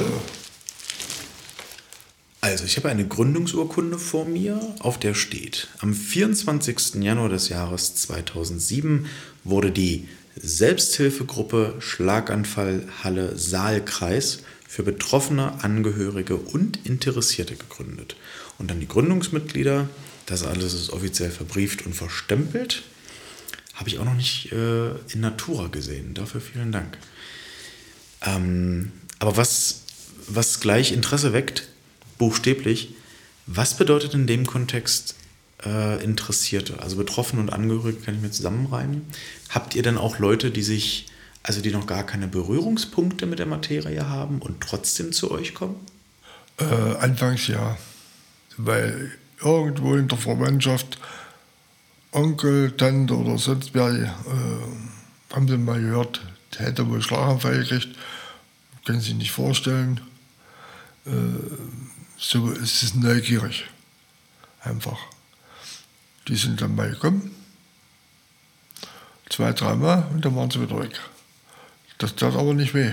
Also, 2.43 2.65
ich 2.65 2.77
habe 2.79 2.89
eine 2.89 3.07
Gründungsurkunde 3.07 3.99
vor 3.99 4.25
mir, 4.25 4.75
auf 4.79 4.99
der 4.99 5.15
steht, 5.15 5.69
am 5.81 5.93
24. 5.93 6.95
Januar 6.95 7.29
des 7.29 7.51
Jahres 7.51 7.95
2007 7.97 9.07
wurde 9.45 9.71
die 9.71 10.09
Selbsthilfegruppe 10.37 11.75
Schlaganfall 11.81 12.89
Halle 13.05 13.37
Saalkreis 13.37 14.41
für 14.67 14.83
Betroffene, 14.83 15.63
Angehörige 15.63 16.37
und 16.37 16.87
Interessierte 16.87 17.57
gegründet. 17.57 18.17
Und 18.57 18.71
dann 18.71 18.81
die 18.81 18.89
Gründungsmitglieder, 18.89 19.89
das 20.25 20.43
alles 20.43 20.73
ist 20.73 20.91
offiziell 20.91 21.31
verbrieft 21.31 21.85
und 21.85 21.95
verstempelt. 21.95 22.85
Habe 23.75 23.91
ich 23.91 23.99
auch 23.99 24.05
noch 24.05 24.15
nicht 24.15 24.53
äh, 24.53 24.91
in 25.13 25.21
Natura 25.21 25.67
gesehen. 25.67 26.15
Dafür 26.15 26.41
vielen 26.41 26.73
Dank. 26.73 26.97
Ähm, 28.25 28.93
aber 29.19 29.37
was, 29.37 29.83
was 30.29 30.61
gleich 30.61 30.93
Interesse 30.93 31.33
weckt, 31.33 31.69
buchstäblich, 32.21 32.95
was 33.47 33.77
bedeutet 33.77 34.13
in 34.15 34.27
dem 34.27 34.47
Kontext 34.47 35.17
äh, 35.65 36.05
Interessierte? 36.05 36.81
Also 36.81 36.97
Betroffene 36.97 37.41
und 37.41 37.51
Angehörige 37.51 37.99
kann 38.01 38.15
ich 38.15 38.21
mir 38.21 38.31
zusammenreimen. 38.31 39.07
Habt 39.49 39.75
ihr 39.75 39.83
denn 39.83 39.97
auch 39.97 40.19
Leute, 40.19 40.51
die 40.51 40.63
sich, 40.63 41.07
also 41.43 41.63
die 41.63 41.73
noch 41.73 41.87
gar 41.87 42.05
keine 42.05 42.29
Berührungspunkte 42.29 43.25
mit 43.25 43.39
der 43.39 43.47
Materie 43.47 44.07
haben 44.07 44.39
und 44.41 44.61
trotzdem 44.61 45.13
zu 45.13 45.31
euch 45.31 45.55
kommen? 45.55 45.77
Äh, 46.59 46.65
anfangs 46.65 47.49
ja, 47.49 47.79
weil 48.59 49.11
irgendwo 49.43 49.97
in 49.97 50.07
der 50.07 50.19
Verwandtschaft 50.19 50.99
Onkel, 52.13 52.73
Tante 52.77 53.17
oder 53.17 53.39
sonst 53.39 53.71
wer 53.73 53.89
äh, 53.89 55.35
haben 55.35 55.49
sie 55.49 55.57
mal 55.57 55.81
gehört, 55.81 56.21
der 56.53 56.67
hätte 56.67 56.87
wohl 56.89 57.01
Schlaganfall 57.01 57.61
gekriegt. 57.61 57.97
Können 58.85 59.01
Sie 59.01 59.09
sich 59.09 59.17
nicht 59.17 59.31
vorstellen. 59.31 60.01
Äh, 61.07 61.11
so 62.21 62.51
ist 62.51 62.83
es 62.83 62.95
neugierig. 62.95 63.65
Einfach. 64.61 64.99
Die 66.29 66.37
sind 66.37 66.61
dann 66.61 66.75
mal 66.75 66.91
gekommen. 66.91 67.35
Zwei, 69.31 69.53
dreimal 69.53 70.07
und 70.13 70.25
dann 70.25 70.37
waren 70.37 70.51
sie 70.51 70.61
wieder 70.61 70.79
weg. 70.79 71.01
Das 71.99 72.15
tat 72.15 72.35
aber 72.35 72.53
nicht 72.53 72.75
weh. 72.75 72.93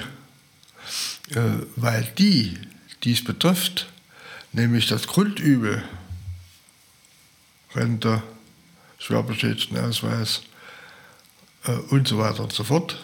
Äh, 1.32 1.66
weil 1.76 2.04
die, 2.18 2.58
die 3.04 3.12
es 3.12 3.24
betrifft, 3.24 3.88
nämlich 4.54 4.88
das 4.88 5.08
Grundübel, 5.08 5.84
Rente, 7.76 8.24
Schwerbeschädigtenausweis 9.00 10.44
äh, 11.66 11.72
und 11.72 12.08
so 12.08 12.18
weiter 12.18 12.44
und 12.44 12.54
so 12.54 12.64
fort. 12.64 13.04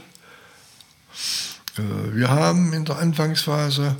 Äh, 1.77 2.15
wir 2.15 2.29
haben 2.29 2.71
in 2.71 2.85
der 2.85 2.99
Anfangsphase 2.99 3.97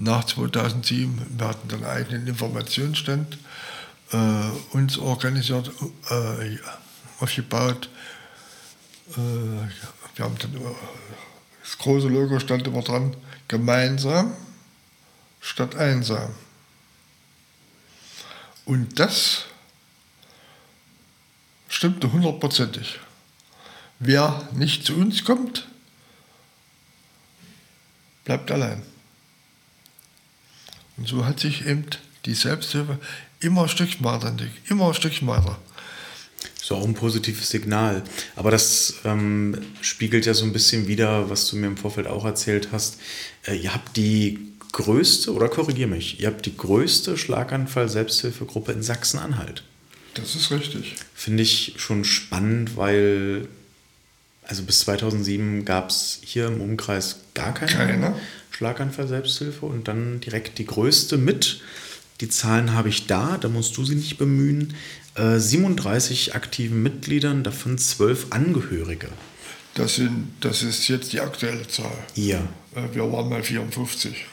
nach 0.00 0.24
2007, 0.24 1.38
wir 1.38 1.46
hatten 1.46 1.68
dann 1.68 1.84
einen 1.84 1.96
eigenen 1.96 2.26
Informationsstand, 2.26 3.38
äh, 4.12 4.16
uns 4.72 4.98
organisiert, 4.98 5.70
äh, 6.10 6.58
aufgebaut. 7.20 7.90
Äh, 9.12 9.16
wir 10.16 10.24
haben 10.24 10.36
dann, 10.38 10.54
äh, 10.54 10.74
das 11.62 11.76
große 11.78 12.08
Logo 12.08 12.40
stand 12.40 12.66
immer 12.66 12.82
dran, 12.82 13.14
gemeinsam 13.46 14.32
statt 15.40 15.76
einsam. 15.76 16.34
Und 18.64 18.98
das 18.98 19.44
stimmte 21.68 22.10
hundertprozentig. 22.10 23.00
Wer 23.98 24.48
nicht 24.52 24.86
zu 24.86 24.94
uns 24.94 25.24
kommt, 25.24 25.68
bleibt 28.24 28.50
allein. 28.50 28.82
Und 31.00 31.08
so 31.08 31.24
hat 31.24 31.40
sich 31.40 31.66
eben 31.66 31.86
die 32.26 32.34
Selbsthilfe 32.34 32.98
immer 33.40 33.62
ein 33.62 33.68
Stückchen 33.70 34.04
weiter 34.04 34.34
immer 34.68 34.88
ein 34.88 34.94
Stückchen 34.94 35.26
weiter. 35.26 35.58
So 36.62 36.76
auch 36.76 36.84
ein 36.84 36.94
positives 36.94 37.48
Signal. 37.48 38.04
Aber 38.36 38.50
das 38.50 38.96
ähm, 39.04 39.58
spiegelt 39.80 40.26
ja 40.26 40.34
so 40.34 40.44
ein 40.44 40.52
bisschen 40.52 40.88
wider, 40.88 41.30
was 41.30 41.48
du 41.48 41.56
mir 41.56 41.68
im 41.68 41.78
Vorfeld 41.78 42.06
auch 42.06 42.26
erzählt 42.26 42.68
hast. 42.70 43.00
Äh, 43.46 43.56
ihr 43.56 43.72
habt 43.72 43.96
die 43.96 44.52
größte, 44.72 45.32
oder 45.32 45.48
korrigier 45.48 45.86
mich, 45.86 46.20
ihr 46.20 46.28
habt 46.28 46.44
die 46.44 46.56
größte 46.56 47.16
Schlaganfall-Selbsthilfegruppe 47.16 48.72
in 48.72 48.82
Sachsen-Anhalt. 48.82 49.64
Das 50.14 50.34
ist 50.34 50.50
richtig. 50.50 50.96
Finde 51.14 51.42
ich 51.42 51.74
schon 51.78 52.04
spannend, 52.04 52.76
weil 52.76 53.48
also 54.50 54.64
bis 54.64 54.80
2007 54.80 55.64
gab 55.64 55.90
es 55.90 56.18
hier 56.24 56.48
im 56.48 56.60
Umkreis 56.60 57.20
gar 57.34 57.54
keine, 57.54 57.72
keine. 57.72 58.14
Schlaganfall-Selbsthilfe 58.60 59.64
und 59.64 59.88
dann 59.88 60.20
direkt 60.20 60.58
die 60.58 60.66
größte 60.66 61.16
mit. 61.16 61.62
Die 62.20 62.28
Zahlen 62.28 62.74
habe 62.74 62.90
ich 62.90 63.06
da, 63.06 63.38
da 63.38 63.48
musst 63.48 63.74
du 63.78 63.86
sie 63.86 63.94
nicht 63.94 64.18
bemühen. 64.18 64.74
Äh, 65.14 65.38
37 65.38 66.34
aktiven 66.34 66.82
Mitgliedern, 66.82 67.42
davon 67.42 67.78
12 67.78 68.26
Angehörige. 68.30 69.08
Das, 69.74 69.94
sind, 69.94 70.34
das 70.40 70.62
ist 70.62 70.88
jetzt 70.88 71.14
die 71.14 71.20
aktuelle 71.20 71.66
Zahl. 71.68 71.90
Ja. 72.14 72.40
Äh, 72.74 72.94
wir 72.94 73.10
waren 73.10 73.30
mal 73.30 73.42
54. 73.42 74.26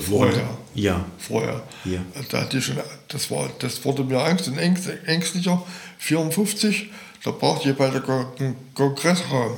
Vorher. 0.00 0.58
Ja. 0.74 1.06
Vorher. 1.16 1.62
Ja. 1.84 2.04
Da 2.28 2.40
hatte 2.40 2.58
ich 2.58 2.64
schon, 2.64 2.76
das, 3.06 3.30
war, 3.30 3.50
das 3.60 3.84
wurde 3.84 4.02
mir 4.02 4.20
Angst 4.20 4.48
und 4.48 4.58
ängstlicher. 4.58 5.64
54, 5.98 6.90
da 7.22 7.30
braucht 7.30 7.64
ihr 7.66 7.74
bei 7.74 7.88
der 7.88 8.02
Kongressraum. 8.74 9.56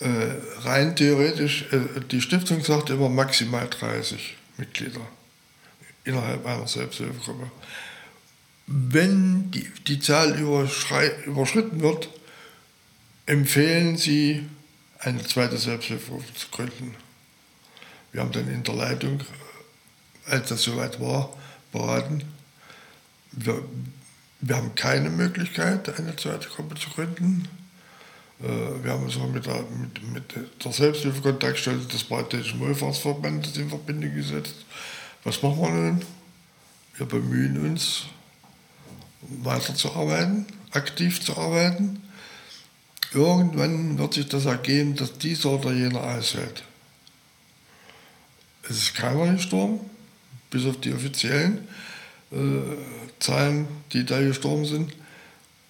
Äh, 0.00 0.36
rein 0.60 0.94
theoretisch, 0.94 1.66
äh, 1.72 2.00
die 2.10 2.20
Stiftung 2.20 2.62
sagt 2.62 2.90
immer 2.90 3.08
maximal 3.08 3.68
30 3.68 4.36
Mitglieder 4.56 5.00
innerhalb 6.04 6.46
einer 6.46 6.66
Selbsthilfegruppe. 6.66 7.50
Wenn 8.66 9.50
die, 9.50 9.70
die 9.86 9.98
Zahl 9.98 10.38
überschritten 10.38 11.80
wird, 11.80 12.08
empfehlen 13.26 13.96
sie, 13.96 14.46
eine 15.00 15.24
zweite 15.24 15.56
Selbsthilfegruppe 15.56 16.34
zu 16.34 16.48
gründen. 16.50 16.94
Wir 18.12 18.20
haben 18.20 18.32
dann 18.32 18.48
in 18.48 18.62
der 18.62 18.74
Leitung 18.74 19.22
als 20.28 20.48
das 20.48 20.62
soweit 20.62 21.00
war, 21.00 21.36
beraten. 21.72 22.24
Wir, 23.32 23.62
wir 24.40 24.56
haben 24.56 24.74
keine 24.74 25.10
Möglichkeit, 25.10 25.98
eine 25.98 26.16
zweite 26.16 26.48
Gruppe 26.48 26.74
zu 26.76 26.90
gründen. 26.90 27.48
Äh, 28.42 28.84
wir 28.84 28.92
haben 28.92 29.04
uns 29.04 29.16
mit 29.16 29.46
der, 29.46 29.64
mit, 29.80 30.12
mit 30.12 30.64
der 30.64 30.72
Selbsthilfekontaktstelle 30.72 31.78
des 31.78 32.04
Paritätischen 32.04 32.60
Wohlfahrtsverbandes 32.60 33.56
in 33.56 33.68
Verbindung 33.68 34.14
gesetzt. 34.14 34.54
Was 35.24 35.42
machen 35.42 35.60
wir 35.60 35.70
nun? 35.70 36.04
Wir 36.96 37.06
bemühen 37.06 37.70
uns, 37.70 38.06
weiterzuarbeiten, 39.20 40.46
aktiv 40.72 41.20
zu 41.20 41.36
arbeiten. 41.36 42.02
Irgendwann 43.12 43.98
wird 43.98 44.14
sich 44.14 44.28
das 44.28 44.44
ergeben, 44.44 44.94
dass 44.96 45.16
dieser 45.18 45.50
oder 45.50 45.72
jener 45.72 46.02
ausfällt. 46.02 46.64
Es 48.64 48.76
ist 48.76 48.94
keiner 48.94 49.32
gestorben, 49.32 49.80
bis 50.50 50.66
auf 50.66 50.78
die 50.80 50.92
offiziellen 50.92 51.66
äh, 52.30 52.36
Zahlen, 53.18 53.66
die 53.92 54.04
da 54.04 54.20
gestorben 54.20 54.66
sind. 54.66 54.94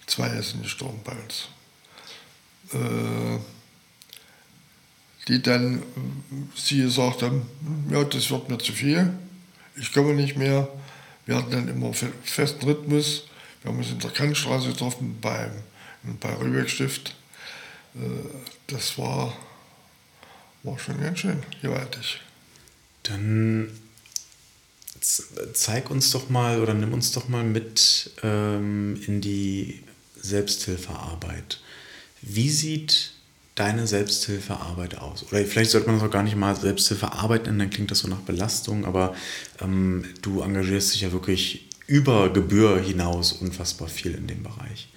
Zwei 0.05 0.41
sind 0.41 0.63
gestorben 0.63 0.99
bei 1.03 1.13
uns. 1.13 1.47
Äh, 2.73 3.39
die 5.27 5.41
dann, 5.41 5.83
sie 6.55 6.81
gesagt 6.81 7.21
haben, 7.21 7.43
ja, 7.91 8.03
das 8.03 8.31
wird 8.31 8.49
mir 8.49 8.57
zu 8.57 8.73
viel, 8.73 9.13
ich 9.75 9.93
komme 9.93 10.13
nicht 10.13 10.37
mehr. 10.37 10.67
Wir 11.25 11.35
hatten 11.35 11.51
dann 11.51 11.67
immer 11.67 11.93
festen 11.93 12.65
Rhythmus. 12.65 13.25
Wir 13.61 13.71
haben 13.71 13.77
uns 13.77 13.91
in 13.91 13.99
der 13.99 14.09
Kantstraße 14.09 14.69
getroffen 14.69 15.19
beim, 15.21 15.51
bei 16.19 16.33
Rübeck-Stift. 16.33 17.15
Äh, 17.95 17.99
das 18.67 18.97
war, 18.97 19.37
war 20.63 20.79
schon 20.79 20.99
ganz 20.99 21.19
schön 21.19 21.43
gewaltig. 21.61 22.21
Dann 23.03 23.69
zeig 25.53 25.89
uns 25.89 26.11
doch 26.11 26.29
mal 26.29 26.61
oder 26.61 26.73
nimm 26.73 26.93
uns 26.93 27.11
doch 27.11 27.29
mal 27.29 27.43
mit 27.43 28.11
ähm, 28.23 29.01
in 29.05 29.21
die 29.21 29.83
Selbsthilfearbeit. 30.19 31.61
Wie 32.21 32.49
sieht 32.49 33.11
deine 33.55 33.87
Selbsthilfearbeit 33.87 34.97
aus? 34.97 35.25
Oder 35.29 35.43
vielleicht 35.45 35.71
sollte 35.71 35.87
man 35.87 35.99
das 35.99 36.07
auch 36.07 36.11
gar 36.11 36.23
nicht 36.23 36.35
mal 36.35 36.55
Selbsthilfearbeit 36.55 37.45
nennen, 37.45 37.59
dann 37.59 37.69
klingt 37.69 37.91
das 37.91 37.99
so 37.99 38.07
nach 38.07 38.19
Belastung, 38.19 38.85
aber 38.85 39.15
ähm, 39.61 40.05
du 40.21 40.41
engagierst 40.41 40.93
dich 40.93 41.01
ja 41.01 41.11
wirklich 41.11 41.67
über 41.87 42.31
Gebühr 42.31 42.79
hinaus 42.81 43.33
unfassbar 43.33 43.87
viel 43.87 44.13
in 44.13 44.27
dem 44.27 44.43
Bereich. 44.43 44.89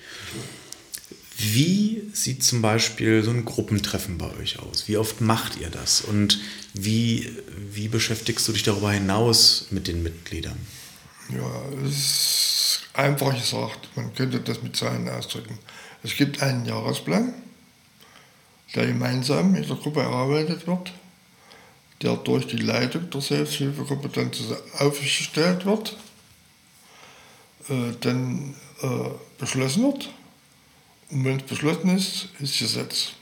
Wie 1.39 2.05
sieht 2.13 2.45
zum 2.45 2.63
Beispiel 2.63 3.25
so 3.25 3.31
ein 3.31 3.45
Gruppentreffen 3.45 4.19
bei 4.19 4.31
euch 4.37 4.61
aus? 4.61 4.87
Wie 4.87 4.97
oft 4.97 5.21
macht 5.21 5.57
ihr 5.57 5.71
das? 5.71 6.03
Und 6.03 6.39
wie, 6.75 7.37
wie 7.73 7.89
beschäftigst 7.89 8.47
du 8.47 8.53
dich 8.53 8.63
darüber 8.63 8.93
hinaus 8.93 9.67
mit 9.71 9.89
den 9.89 10.03
Mitgliedern? 10.03 10.59
Ja, 11.31 11.63
es 11.85 11.95
ist 11.95 12.81
einfach 12.93 13.35
gesagt, 13.35 13.89
man 13.97 14.15
könnte 14.15 14.41
das 14.41 14.63
mit 14.63 14.77
Zahlen 14.77 15.09
ausdrücken. 15.09 15.59
Es 16.03 16.17
gibt 16.17 16.43
einen 16.43 16.67
Jahresplan, 16.67 17.33
der 18.75 18.87
gemeinsam 18.87 19.55
in 19.55 19.67
der 19.67 19.77
Gruppe 19.77 20.01
erarbeitet 20.01 20.67
wird, 20.67 20.93
der 22.01 22.17
durch 22.17 22.47
die 22.47 22.57
Leitung 22.57 23.11
der 23.11 23.21
Selbsthilfegruppe 23.21 24.09
dann 24.09 24.31
aufgestellt 24.79 25.65
wird, 25.65 25.97
äh, 27.69 27.93
dann 28.01 28.55
äh, 28.83 29.11
beschlossen 29.39 29.85
wird 29.85 30.11
Und 31.11 31.25
wenn 31.25 31.37
es 31.37 31.45
beschlossen 31.45 31.97
ist, 31.97 32.29
ist 32.41 32.59
Gesetz. 32.59 33.13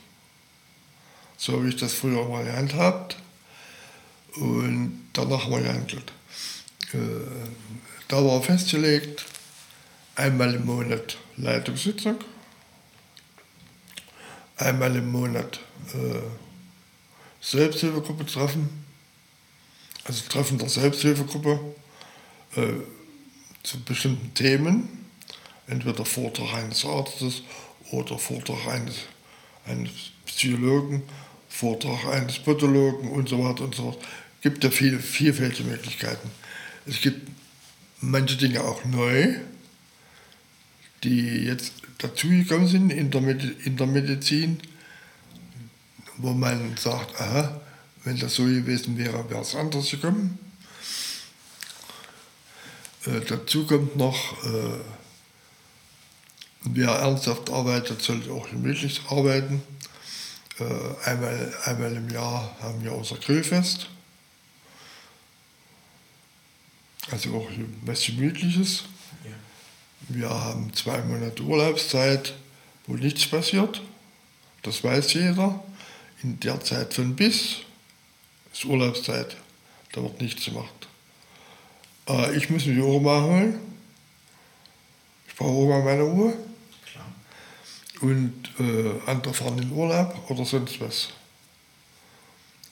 So 1.37 1.53
habe 1.53 1.69
ich 1.69 1.75
das 1.75 1.93
früher 1.93 2.27
mal 2.27 2.45
gehandhabt. 2.45 3.17
Und 4.35 5.09
danach 5.13 5.49
wir 5.49 5.61
gehandelt. 5.61 6.11
Äh, 6.93 6.97
da 8.07 8.23
war 8.23 8.41
festgelegt, 8.41 9.25
einmal 10.15 10.53
im 10.53 10.65
Monat 10.65 11.17
Leitungssitzung, 11.37 12.17
einmal 14.61 14.95
im 14.95 15.11
Monat 15.11 15.59
äh, 15.93 16.19
Selbsthilfegruppe 17.41 18.25
treffen, 18.25 18.69
also 20.05 20.23
Treffen 20.29 20.57
der 20.57 20.69
Selbsthilfegruppe 20.69 21.59
äh, 22.55 22.73
zu 23.63 23.83
bestimmten 23.83 24.33
Themen, 24.33 25.05
entweder 25.67 26.05
Vortrag 26.05 26.53
eines 26.53 26.85
Arztes 26.85 27.43
oder 27.91 28.17
Vortrag 28.17 28.67
eines, 28.67 28.95
eines 29.65 29.91
Psychologen, 30.25 31.03
Vortrag 31.49 32.05
eines 32.05 32.39
Pathologen 32.39 33.09
und 33.11 33.29
so 33.29 33.43
weiter 33.43 33.63
und 33.63 33.75
so 33.75 33.83
fort. 33.83 34.03
Es 34.37 34.43
gibt 34.43 34.63
ja 34.63 34.71
viele 34.71 34.99
vielfältige 34.99 35.69
Möglichkeiten. 35.69 36.31
Es 36.85 37.01
gibt 37.01 37.29
manche 37.99 38.37
Dinge 38.37 38.63
auch 38.63 38.83
neu, 38.85 39.35
die 41.03 41.45
jetzt 41.45 41.73
dazugekommen 42.01 42.67
sind 42.67 42.89
in 42.91 43.11
der, 43.11 43.21
in 43.21 43.77
der 43.77 43.87
Medizin, 43.87 44.59
wo 46.17 46.33
man 46.33 46.75
sagt, 46.77 47.19
aha, 47.21 47.61
wenn 48.03 48.17
das 48.19 48.35
so 48.35 48.43
gewesen 48.43 48.97
wäre, 48.97 49.29
wäre 49.29 49.41
es 49.41 49.55
anders 49.55 49.89
gekommen. 49.89 50.39
Äh, 53.05 53.21
dazu 53.27 53.65
kommt 53.65 53.95
noch, 53.95 54.43
äh, 54.43 54.79
wer 56.63 56.89
ernsthaft 56.89 57.49
arbeitet, 57.49 58.01
sollte 58.01 58.31
auch 58.31 58.51
möglichst 58.51 59.01
arbeiten. 59.09 59.61
Äh, 60.59 61.09
einmal, 61.09 61.53
einmal 61.65 61.95
im 61.95 62.09
Jahr 62.09 62.55
haben 62.61 62.83
wir 62.83 62.93
unser 62.93 63.17
Grillfest. 63.17 63.89
Also 67.11 67.35
auch 67.35 67.49
was 67.83 68.05
Gemütliches. 68.05 68.83
Wir 70.09 70.29
haben 70.29 70.73
zwei 70.73 71.01
Monate 71.01 71.43
Urlaubszeit, 71.43 72.33
wo 72.87 72.93
nichts 72.93 73.25
passiert. 73.27 73.81
Das 74.63 74.83
weiß 74.83 75.13
jeder. 75.13 75.63
In 76.23 76.39
der 76.39 76.59
Zeit 76.61 76.93
von 76.93 77.15
bis 77.15 77.57
ist 78.53 78.65
Urlaubszeit. 78.65 79.35
Da 79.93 80.03
wird 80.03 80.21
nichts 80.21 80.45
gemacht. 80.45 80.87
Äh, 82.07 82.35
ich 82.37 82.49
muss 82.49 82.65
mir 82.65 82.75
die 82.75 82.99
mal 82.99 83.21
holen. 83.23 83.59
Ich 85.27 85.35
brauche 85.35 85.49
auch 85.49 85.67
mal 85.67 85.83
meine 85.83 86.03
Ruhe. 86.03 86.33
Klar. 86.91 87.11
Und 88.01 88.49
äh, 88.59 89.09
andere 89.09 89.33
fahren 89.33 89.59
in 89.59 89.71
Urlaub 89.71 90.29
oder 90.29 90.45
sonst 90.45 90.79
was. 90.79 91.09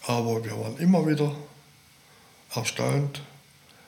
Aber 0.06 0.44
wir 0.44 0.58
waren 0.60 0.78
immer 0.78 1.06
wieder 1.08 1.36
erstaunt 2.56 3.22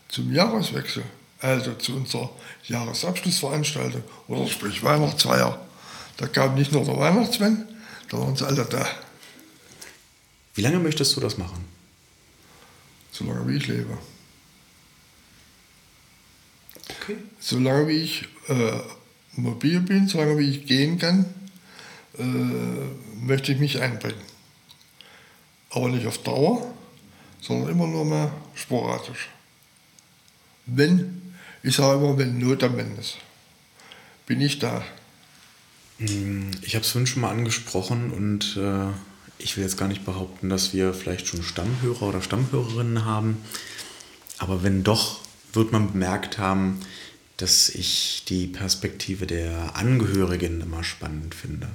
zum 0.10 0.32
Jahreswechsel, 0.34 1.04
also 1.42 1.74
zu 1.74 1.96
unserer 1.96 2.30
Jahresabschlussveranstaltung 2.66 4.04
oder 4.28 4.48
sprich 4.48 4.84
Weihnachtsfeier. 4.84 5.60
Da 6.18 6.28
kam 6.28 6.56
nicht 6.56 6.72
nur 6.72 6.86
der 6.86 6.98
Weihnachtsmann, 6.98 7.68
da 8.10 8.20
waren 8.20 8.36
sie 8.36 8.46
alle 8.46 8.66
da. 8.66 8.88
Wie 10.54 10.62
lange 10.62 10.80
möchtest 10.80 11.16
du 11.16 11.22
das 11.22 11.38
machen? 11.38 11.66
Solange 13.12 13.48
wie 13.48 13.58
ich 13.58 13.68
lebe. 13.68 13.98
Okay. 17.02 17.18
Solange 17.40 17.88
wie 17.88 17.98
ich 17.98 18.28
äh, 18.48 18.80
mobil 19.34 19.80
bin, 19.80 20.08
solange 20.08 20.38
wie 20.38 20.50
ich 20.50 20.66
gehen 20.66 21.00
kann, 21.00 21.26
äh, 22.18 22.24
möchte 23.26 23.52
ich 23.52 23.60
mich 23.60 23.82
einbringen. 23.82 24.22
Aber 25.72 25.90
nicht 25.90 26.06
auf 26.06 26.18
Dauer, 26.20 26.74
sondern 27.42 27.70
immer 27.70 27.88
nur 27.88 28.06
mal 28.06 28.32
sporadisch. 28.56 29.30
Wenn, 30.66 31.31
ich 31.64 31.76
sage 31.76 32.00
immer, 32.00 32.18
wenn 32.18 32.40
Not 32.40 32.64
am 32.64 32.80
Ende 32.80 33.02
ist, 33.02 33.18
bin 34.26 34.42
ich 34.42 34.60
da. 34.60 34.84
Hm, 36.00 36.52
ich 36.62 36.76
habe 36.76 36.84
es 36.84 36.92
vorhin 36.92 37.08
schon 37.08 37.22
mal 37.22 37.32
angesprochen 37.32 38.12
und 38.12 38.58
äh, 38.58 38.88
ich 39.38 39.58
will 39.58 39.64
jetzt 39.64 39.78
gar 39.78 39.88
nicht 39.88 40.06
behaupten, 40.06 40.50
dass 40.50 40.74
wir 40.74 40.94
vielleicht 40.94 41.28
schon 41.28 41.44
Stammhörer 41.44 42.04
oder 42.04 42.22
Stammhörerinnen 42.22 43.06
haben. 43.06 43.38
Aber 44.38 44.64
wenn 44.64 44.84
doch, 44.84 45.20
wird 45.54 45.72
man 45.72 45.92
bemerkt 45.92 46.38
haben, 46.38 46.80
dass 47.38 47.70
ich 47.70 48.24
die 48.28 48.48
Perspektive 48.48 49.28
der 49.28 49.76
Angehörigen 49.76 50.62
immer 50.62 50.84
spannend 50.84 51.36
finde. 51.36 51.70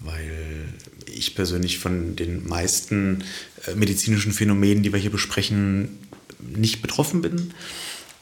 Weil 0.00 0.72
ich 1.06 1.34
persönlich 1.34 1.78
von 1.78 2.16
den 2.16 2.46
meisten 2.46 3.24
äh, 3.66 3.74
medizinischen 3.74 4.32
Phänomenen, 4.32 4.82
die 4.82 4.92
wir 4.92 5.00
hier 5.00 5.10
besprechen, 5.10 5.98
nicht 6.40 6.82
betroffen 6.82 7.22
bin 7.22 7.52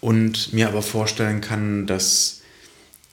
und 0.06 0.52
mir 0.52 0.68
aber 0.68 0.82
vorstellen 0.82 1.40
kann, 1.40 1.88
dass 1.88 2.42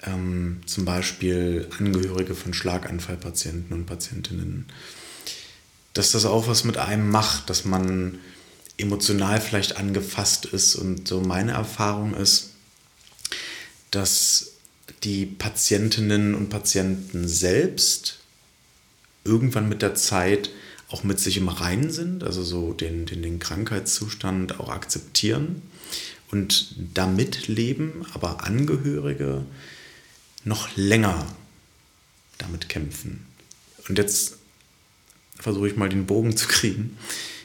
ähm, 0.04 0.62
zum 0.68 0.86
Beispiel 0.86 1.68
Angehörige 1.80 2.36
von 2.36 2.54
Schlaganfallpatienten 2.54 3.76
und 3.76 3.88
Patientinnen, 3.88 4.68
dass 5.94 6.12
das 6.12 6.26
auch 6.26 6.48
was 6.48 6.66
mit 6.66 6.78
einem 6.78 7.10
macht, 7.10 7.50
dass 7.50 7.66
man 7.66 8.20
emotional 8.78 9.42
vielleicht 9.42 9.78
angefasst 9.78 10.46
ist. 10.46 10.76
Und 10.76 11.08
so 11.08 11.20
meine 11.20 11.54
Erfahrung 11.54 12.14
ist, 12.14 12.52
dass 13.90 14.52
die 15.02 15.26
Patientinnen 15.26 16.36
und 16.36 16.50
Patienten 16.50 17.28
selbst 17.28 18.20
irgendwann 19.24 19.68
mit 19.68 19.82
der 19.82 19.96
Zeit 19.96 20.52
auch 20.90 21.04
mit 21.04 21.20
sich 21.20 21.38
im 21.38 21.50
Reinen 21.50 21.92
sind, 21.92 22.24
also 22.24 22.44
so 22.44 22.72
den, 22.72 23.08
den, 23.08 23.24
den 23.24 23.40
Krankheitszustand 23.40 24.60
auch 24.60 24.70
akzeptieren 24.70 25.64
und 26.34 26.74
damit 26.96 27.48
leben, 27.48 28.08
aber 28.16 28.44
Angehörige 28.44 29.46
noch 30.44 30.76
länger 30.76 31.28
damit 32.40 32.70
kämpfen. 32.70 33.28
Und 33.88 34.00
jetzt 34.00 34.38
versuche 35.40 35.68
ich 35.68 35.78
mal 35.78 35.90
den 35.90 36.08
Bogen 36.08 36.36
zu 36.36 36.48
kriegen. 36.48 36.98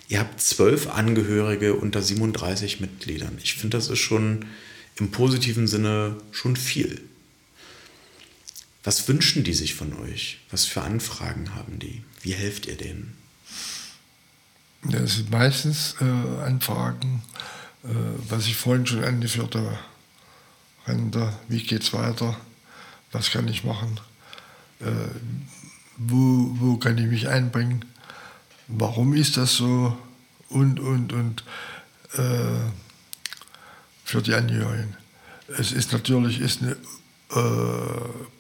Ihr 0.09 0.20
habt 0.20 0.40
zwölf 0.40 0.87
Angehörige 0.87 1.74
unter 1.74 2.01
37 2.01 2.81
Mitgliedern. 2.81 3.37
Ich 3.42 3.57
finde, 3.57 3.77
das 3.77 3.90
ist 3.90 3.98
schon 3.98 4.46
im 4.96 5.11
positiven 5.11 5.68
Sinne 5.68 6.16
schon 6.33 6.57
viel. 6.57 7.03
Was 8.85 9.07
wünschen 9.07 9.44
die 9.44 9.53
sich 9.53 9.74
von 9.74 9.92
euch? 10.01 10.38
Was 10.51 10.64
für 10.64 10.81
Anfragen 10.81 11.55
haben 11.55 11.79
die? 11.79 12.03
Wie 12.22 12.33
helft 12.33 12.64
ihr 12.64 12.77
denen? 12.77 13.18
Das 14.83 15.16
sind 15.16 15.31
meistens 15.31 15.94
äh, 16.01 16.05
Anfragen, 16.05 17.22
was 18.29 18.46
ich 18.46 18.57
vorhin 18.57 18.87
schon 18.87 19.05
angeführt 19.05 19.55
habe. 19.55 19.79
Rente, 20.87 21.33
wie 21.48 21.62
geht 21.62 21.83
es 21.83 21.92
weiter? 21.92 22.37
Was 23.12 23.31
kann 23.31 23.48
ich 23.48 23.64
machen? 23.64 24.01
Äh, 24.81 24.85
wo, 25.96 26.55
wo 26.59 26.77
kann 26.77 26.98
ich 26.98 27.07
mich 27.07 27.29
einbringen? 27.29 27.85
Warum 28.66 29.14
ist 29.14 29.37
das 29.37 29.57
so? 29.57 29.96
Und, 30.48 30.81
und, 30.81 31.12
und. 31.12 31.44
Äh, 32.14 32.70
für 34.09 34.22
die 34.22 34.33
Angehörigen. 34.33 34.96
Es 35.59 35.70
ist 35.70 35.92
natürlich 35.92 36.40
ist 36.40 36.62
ein 36.62 36.77
äh, 37.31 37.37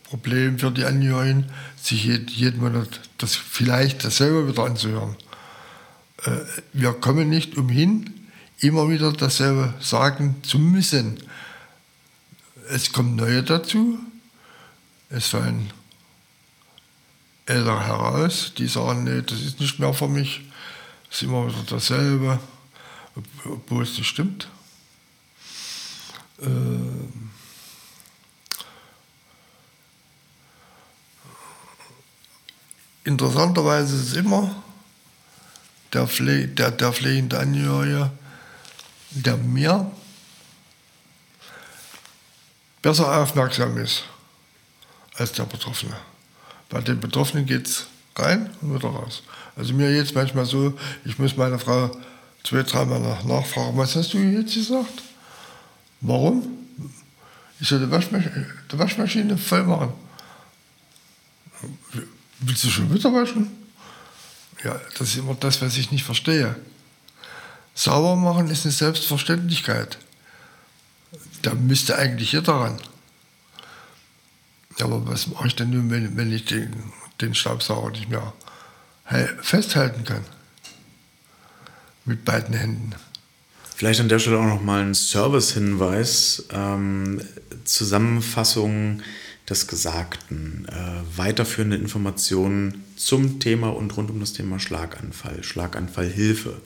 Problem 0.04 0.58
für 0.58 0.70
die 0.70 0.84
Angehörigen, 0.84 1.44
sich 1.76 2.04
jeden 2.04 2.60
Monat 2.60 3.00
das 3.18 3.36
vielleicht 3.36 4.02
dasselbe 4.02 4.48
wieder 4.48 4.64
anzuhören. 4.64 5.14
Äh, 6.24 6.30
wir 6.72 6.94
kommen 6.94 7.28
nicht 7.28 7.58
umhin, 7.58 8.17
immer 8.60 8.88
wieder 8.88 9.12
dasselbe 9.12 9.74
sagen 9.80 10.36
zu 10.42 10.58
müssen. 10.58 11.22
Es 12.70 12.92
kommen 12.92 13.16
neue 13.16 13.42
dazu, 13.42 13.98
es 15.10 15.28
fallen 15.28 15.70
ältere 17.46 17.86
heraus, 17.86 18.52
die 18.58 18.66
sagen, 18.66 19.04
nee, 19.04 19.22
das 19.22 19.40
ist 19.40 19.60
nicht 19.60 19.78
mehr 19.78 19.94
für 19.94 20.08
mich, 20.08 20.42
es 21.10 21.16
ist 21.16 21.22
immer 21.22 21.48
wieder 21.48 21.62
dasselbe, 21.66 22.38
obwohl 23.44 23.84
es 23.84 23.96
nicht 23.96 24.08
stimmt. 24.08 24.48
Äh, 26.40 26.46
interessanterweise 33.04 33.96
ist 33.96 34.08
es 34.08 34.12
immer 34.14 34.62
der, 35.94 36.06
Pfle 36.06 36.48
der, 36.48 36.70
der 36.70 36.92
pflegende 36.92 37.38
Angehörige, 37.38 38.10
der 39.10 39.36
mir 39.36 39.90
besser 42.82 43.20
aufmerksam 43.20 43.76
ist 43.78 44.04
als 45.14 45.32
der 45.32 45.44
Betroffene. 45.44 45.96
Bei 46.68 46.80
den 46.80 47.00
Betroffenen 47.00 47.46
geht 47.46 47.66
es 47.66 47.86
rein 48.16 48.50
und 48.60 48.74
wieder 48.74 48.88
raus. 48.88 49.22
Also 49.56 49.72
mir 49.74 49.94
jetzt 49.94 50.14
manchmal 50.14 50.44
so, 50.44 50.78
ich 51.04 51.18
muss 51.18 51.36
meine 51.36 51.58
Frau 51.58 51.90
zwei, 52.44 52.62
dreimal 52.62 53.00
nachfragen, 53.24 53.76
was 53.76 53.96
hast 53.96 54.12
du 54.14 54.18
jetzt 54.18 54.54
gesagt? 54.54 55.02
Warum? 56.00 56.58
Ich 57.60 57.68
soll 57.68 57.80
die 57.80 57.90
Waschmaschine, 57.90 58.46
die 58.70 58.78
Waschmaschine 58.78 59.36
voll 59.36 59.64
machen. 59.64 59.92
Willst 62.40 62.64
du 62.64 62.70
schon 62.70 62.92
wieder 62.94 63.12
waschen? 63.12 63.50
Ja, 64.62 64.80
das 64.96 65.08
ist 65.08 65.16
immer 65.16 65.34
das, 65.34 65.60
was 65.60 65.76
ich 65.76 65.90
nicht 65.90 66.04
verstehe. 66.04 66.54
Sauber 67.78 68.16
machen 68.16 68.50
ist 68.50 68.64
eine 68.64 68.72
Selbstverständlichkeit. 68.72 69.98
Da 71.42 71.54
müsste 71.54 71.96
eigentlich 71.96 72.32
jeder 72.32 72.54
ran. 72.54 72.80
Aber 74.80 75.06
was 75.06 75.28
mache 75.28 75.46
ich 75.46 75.54
denn 75.54 75.70
nun, 75.70 75.88
wenn, 75.88 76.16
wenn 76.16 76.32
ich 76.32 76.44
den, 76.44 76.74
den 77.20 77.36
Staubsauger 77.36 77.90
nicht 77.92 78.08
mehr 78.08 78.32
festhalten 79.40 80.02
kann? 80.02 80.24
Mit 82.04 82.24
beiden 82.24 82.52
Händen. 82.52 82.96
Vielleicht 83.76 84.00
an 84.00 84.08
der 84.08 84.18
Stelle 84.18 84.40
auch 84.40 84.44
nochmal 84.46 84.82
ein 84.82 84.96
Service-Hinweis. 84.96 86.46
Ähm, 86.50 87.20
Zusammenfassung 87.62 89.02
des 89.48 89.68
Gesagten, 89.68 90.66
äh, 90.68 91.16
weiterführende 91.16 91.76
Informationen 91.76 92.84
zum 92.96 93.38
Thema 93.38 93.68
und 93.68 93.96
rund 93.96 94.10
um 94.10 94.18
das 94.18 94.32
Thema 94.32 94.58
Schlaganfall, 94.58 95.44
Schlaganfallhilfe, 95.44 96.60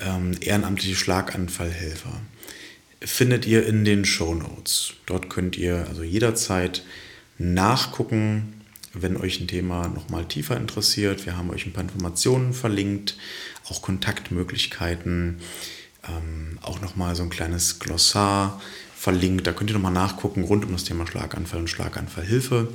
ähm, 0.00 0.32
ehrenamtliche 0.40 0.96
Schlaganfallhelfer 0.96 2.20
findet 3.04 3.46
ihr 3.46 3.66
in 3.66 3.84
den 3.84 4.04
Show 4.04 4.34
Notes. 4.34 4.94
Dort 5.06 5.28
könnt 5.28 5.56
ihr 5.56 5.86
also 5.88 6.02
jederzeit 6.02 6.84
nachgucken, 7.38 8.54
wenn 8.94 9.16
euch 9.16 9.40
ein 9.40 9.48
Thema 9.48 9.88
nochmal 9.88 10.26
tiefer 10.26 10.56
interessiert. 10.56 11.26
Wir 11.26 11.36
haben 11.36 11.50
euch 11.50 11.66
ein 11.66 11.72
paar 11.72 11.82
Informationen 11.82 12.52
verlinkt, 12.52 13.16
auch 13.68 13.82
Kontaktmöglichkeiten, 13.82 15.38
ähm, 16.08 16.58
auch 16.62 16.80
nochmal 16.80 17.16
so 17.16 17.22
ein 17.22 17.30
kleines 17.30 17.78
Glossar 17.78 18.60
verlinkt. 18.94 19.46
Da 19.46 19.52
könnt 19.52 19.70
ihr 19.70 19.74
nochmal 19.74 19.92
nachgucken 19.92 20.44
rund 20.44 20.64
um 20.64 20.72
das 20.72 20.84
Thema 20.84 21.06
Schlaganfall 21.06 21.60
und 21.60 21.70
Schlaganfallhilfe. 21.70 22.68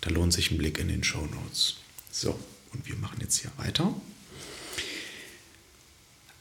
Da 0.00 0.10
lohnt 0.10 0.32
sich 0.32 0.50
ein 0.50 0.58
Blick 0.58 0.78
in 0.78 0.88
den 0.88 1.04
Show 1.04 1.26
Notes. 1.26 1.76
So, 2.10 2.38
und 2.72 2.86
wir 2.86 2.96
machen 2.96 3.18
jetzt 3.20 3.40
hier 3.40 3.50
weiter. 3.56 3.94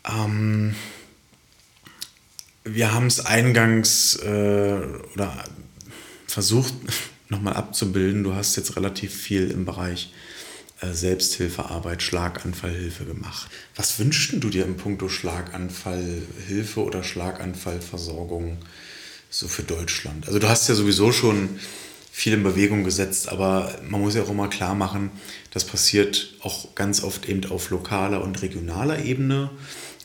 Ähm, 0.10 0.76
wir 2.64 2.94
haben 2.94 3.08
es 3.08 3.26
eingangs 3.26 4.16
äh, 4.18 4.80
oder 5.14 5.44
versucht 6.28 6.74
nochmal 7.30 7.54
abzubilden. 7.54 8.24
Du 8.24 8.34
hast 8.34 8.56
jetzt 8.56 8.76
relativ 8.76 9.14
viel 9.14 9.52
im 9.52 9.66
Bereich 9.66 10.14
äh, 10.82 10.94
Selbsthilfearbeit, 10.94 12.02
Schlaganfallhilfe 12.02 13.06
gemacht. 13.06 13.50
Was 13.76 14.00
wünschst 14.00 14.34
du 14.44 14.50
dir 14.50 14.66
im 14.66 14.78
Punkto 14.78 15.10
Schlaganfallhilfe 15.10 16.80
oder 16.84 17.04
Schlaganfallversorgung 17.04 18.58
so 19.30 19.48
für 19.48 19.64
Deutschland? 19.64 20.28
Also 20.28 20.40
du 20.40 20.50
hast 20.50 20.68
ja 20.70 20.76
sowieso 20.76 21.12
schon 21.12 21.60
viel 22.12 22.34
in 22.34 22.44
Bewegung 22.44 22.84
gesetzt, 22.84 23.30
aber 23.30 23.74
man 23.88 24.02
muss 24.02 24.16
ja 24.16 24.24
auch 24.24 24.30
immer 24.30 24.50
klar 24.50 24.76
machen, 24.76 25.12
das 25.52 25.64
passiert 25.64 26.36
auch 26.42 26.76
ganz 26.76 27.04
oft 27.04 27.28
eben 27.30 27.50
auf 27.50 27.70
lokaler 27.70 28.22
und 28.22 28.42
regionaler 28.42 29.04
Ebene. 29.06 29.50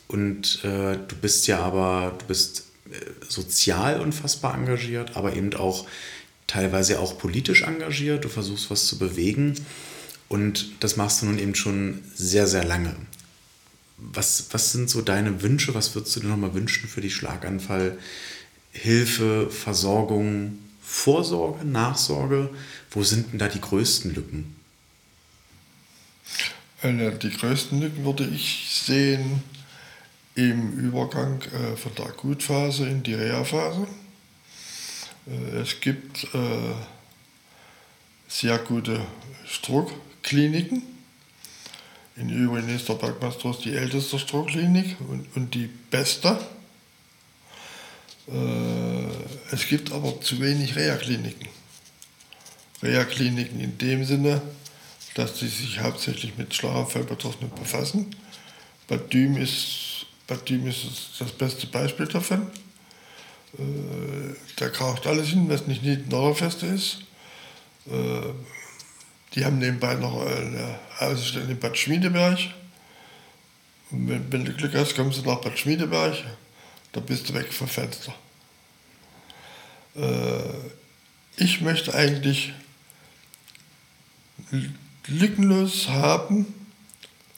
Und 0.07 0.63
äh, 0.63 0.97
du 0.97 1.15
bist 1.21 1.47
ja 1.47 1.59
aber, 1.59 2.15
du 2.19 2.25
bist 2.25 2.67
äh, 2.89 2.95
sozial 3.27 3.99
unfassbar 3.99 4.55
engagiert, 4.55 5.15
aber 5.15 5.35
eben 5.35 5.53
auch 5.55 5.85
teilweise 6.47 6.99
auch 6.99 7.17
politisch 7.17 7.63
engagiert. 7.63 8.23
Du 8.23 8.29
versuchst 8.29 8.71
was 8.71 8.87
zu 8.87 8.97
bewegen. 8.97 9.55
Und 10.29 10.83
das 10.83 10.95
machst 10.95 11.21
du 11.21 11.25
nun 11.25 11.39
eben 11.39 11.55
schon 11.55 12.03
sehr, 12.15 12.47
sehr 12.47 12.63
lange. 12.63 12.95
Was, 13.97 14.47
was 14.51 14.71
sind 14.71 14.89
so 14.89 15.01
deine 15.01 15.41
Wünsche? 15.41 15.73
Was 15.73 15.95
würdest 15.95 16.15
du 16.15 16.19
dir 16.21 16.27
nochmal 16.27 16.53
wünschen 16.53 16.87
für 16.87 17.01
die 17.01 17.11
Schlaganfall? 17.11 17.97
Hilfe, 18.71 19.49
Versorgung, 19.49 20.59
Vorsorge, 20.81 21.65
Nachsorge? 21.65 22.49
Wo 22.91 23.03
sind 23.03 23.31
denn 23.31 23.39
da 23.39 23.47
die 23.47 23.61
größten 23.61 24.13
Lücken? 24.13 24.55
Die 26.83 27.37
größten 27.37 27.81
Lücken 27.81 28.05
würde 28.05 28.25
ich 28.25 28.67
sehen 28.85 29.41
im 30.37 30.73
Übergang 30.73 31.41
äh, 31.41 31.75
von 31.75 31.95
der 31.95 32.05
Akutphase 32.05 32.87
in 32.87 33.01
die 33.01 33.15
Reha-Phase. 33.15 33.87
Äh, 35.25 35.57
es 35.57 35.79
gibt 35.81 36.25
äh, 36.25 36.75
sehr 38.27 38.59
gute 38.59 39.01
Strohkliniken. 39.47 40.83
In 42.17 42.29
Übrigen 42.29 42.69
ist 42.69 42.87
der 42.87 42.93
Bergmastros 42.93 43.61
die 43.61 43.73
älteste 43.73 44.19
Strohklinik 44.19 44.97
und, 45.09 45.27
und 45.35 45.53
die 45.53 45.69
beste. 45.91 46.39
Es 49.51 49.67
gibt 49.67 49.91
aber 49.93 50.19
zu 50.19 50.41
wenig 50.41 50.75
Reha-Kliniken. 50.75 51.47
Reha-Kliniken 52.83 53.61
in 53.61 53.77
dem 53.77 54.03
Sinne, 54.03 54.41
dass 55.13 55.39
sie 55.39 55.47
sich 55.47 55.79
hauptsächlich 55.79 56.37
mit 56.37 56.53
Schlaganfallbetroffenen 56.53 57.51
befassen. 57.55 58.13
Bad 58.87 59.13
Düm 59.13 59.37
ist 59.37 59.86
Bad 60.27 60.47
Diem 60.49 60.67
ist 60.67 60.85
das 61.19 61.31
beste 61.31 61.67
Beispiel 61.67 62.05
davon. 62.05 62.47
Äh, 63.57 64.35
da 64.57 64.69
kraucht 64.69 65.07
alles 65.07 65.29
hin, 65.29 65.49
was 65.49 65.67
nicht 65.67 66.09
Nauerfeste 66.11 66.65
ist. 66.67 66.99
Äh, 67.87 68.33
die 69.33 69.45
haben 69.45 69.59
nebenbei 69.59 69.95
noch 69.95 70.25
eine 70.25 70.79
Außenstelle 70.99 71.51
in 71.51 71.59
Bad 71.59 71.77
Schmiedeberg. 71.77 72.39
Und 73.91 74.09
wenn, 74.09 74.31
wenn, 74.31 74.45
du 74.45 74.53
Glück 74.53 74.73
hast, 74.75 74.95
kommst 74.95 75.19
du 75.19 75.29
nach 75.29 75.39
Bad 75.39 75.57
Schmiedeberg, 75.57 76.15
da 76.91 76.99
bist 76.99 77.29
du 77.29 77.33
weg 77.33 77.51
vom 77.53 77.67
Fenster. 77.67 78.13
Äh, 79.95 80.41
ich 81.37 81.61
möchte 81.61 81.93
eigentlich 81.93 82.51
lückenlos 85.07 85.87
haben, 85.87 86.47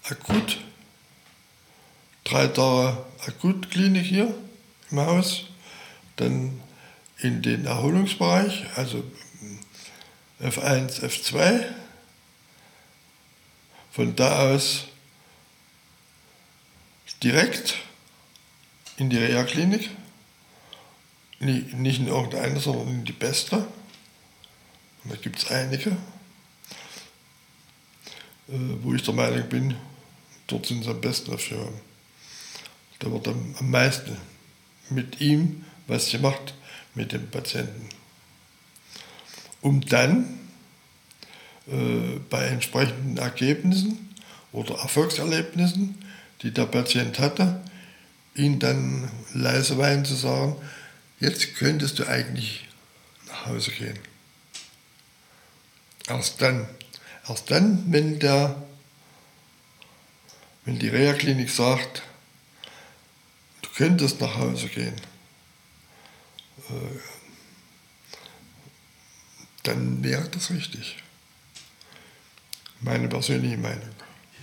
akut 0.04 0.60
drei 2.30 2.48
Tage 2.48 2.98
Akutklinik 3.26 4.06
hier 4.06 4.34
im 4.92 5.00
Haus, 5.00 5.46
dann 6.16 6.62
in 7.18 7.42
den 7.42 7.66
Erholungsbereich, 7.66 8.66
also 8.76 9.04
F1, 10.40 11.02
F2. 11.02 11.66
Von 13.92 14.16
da 14.16 14.54
aus 14.54 14.86
direkt 17.24 17.76
in 18.98 19.10
die 19.10 19.18
Reha-Klinik. 19.18 19.90
Nicht 21.40 22.00
in 22.00 22.08
irgendeine, 22.08 22.60
sondern 22.60 22.90
in 22.90 23.06
die 23.06 23.14
beste. 23.14 23.66
da 25.06 25.16
gibt 25.16 25.40
es 25.40 25.50
einige, 25.50 25.92
äh, 28.50 28.58
wo 28.82 28.94
ich 28.94 29.04
der 29.04 29.14
Meinung 29.14 29.48
bin, 29.50 29.76
dort 30.48 30.66
sind 30.66 30.84
sie 30.84 30.90
am 30.90 31.02
besten 31.02 31.32
dafür. 31.32 31.72
Da 33.00 33.12
wird 33.12 33.28
am 33.28 33.56
meisten 33.62 34.18
mit 34.90 35.22
ihm 35.22 35.66
was 35.88 36.12
gemacht, 36.12 36.54
mit 36.96 37.12
dem 37.12 37.30
Patienten. 37.30 37.90
Um 39.62 39.82
dann 39.82 40.40
äh, 41.68 42.20
bei 42.30 42.46
entsprechenden 42.46 43.18
Ergebnissen 43.18 44.14
oder 44.52 44.76
Erfolgserlebnissen, 44.80 46.04
die 46.42 46.52
der 46.52 46.66
Patient 46.66 47.20
hatte, 47.20 47.62
ihn 48.36 48.60
dann 48.60 49.10
leise 49.34 49.78
weinen 49.78 50.06
zu 50.06 50.16
sagen, 50.16 50.56
jetzt 51.20 51.56
könntest 51.56 52.00
du 52.00 52.08
eigentlich 52.08 52.68
nach 53.28 53.48
Hause 53.48 53.72
gehen. 53.72 54.00
Erst 56.08 56.42
dann, 56.42 56.68
erst 57.28 57.52
dann, 57.52 57.84
wenn 57.92 58.20
der, 58.20 58.64
wenn 60.66 60.80
die 60.80 60.90
Reha-Klinik 60.90 61.50
sagt, 61.50 62.02
könntest 63.80 64.20
nach 64.20 64.36
Hause 64.36 64.68
gehen, 64.68 64.94
äh, 66.70 67.00
dann 69.64 70.04
wäre 70.04 70.28
das 70.30 70.52
richtig. 70.52 70.98
Meine 72.82 73.08
persönliche 73.08 73.58
Meinung. 73.58 73.88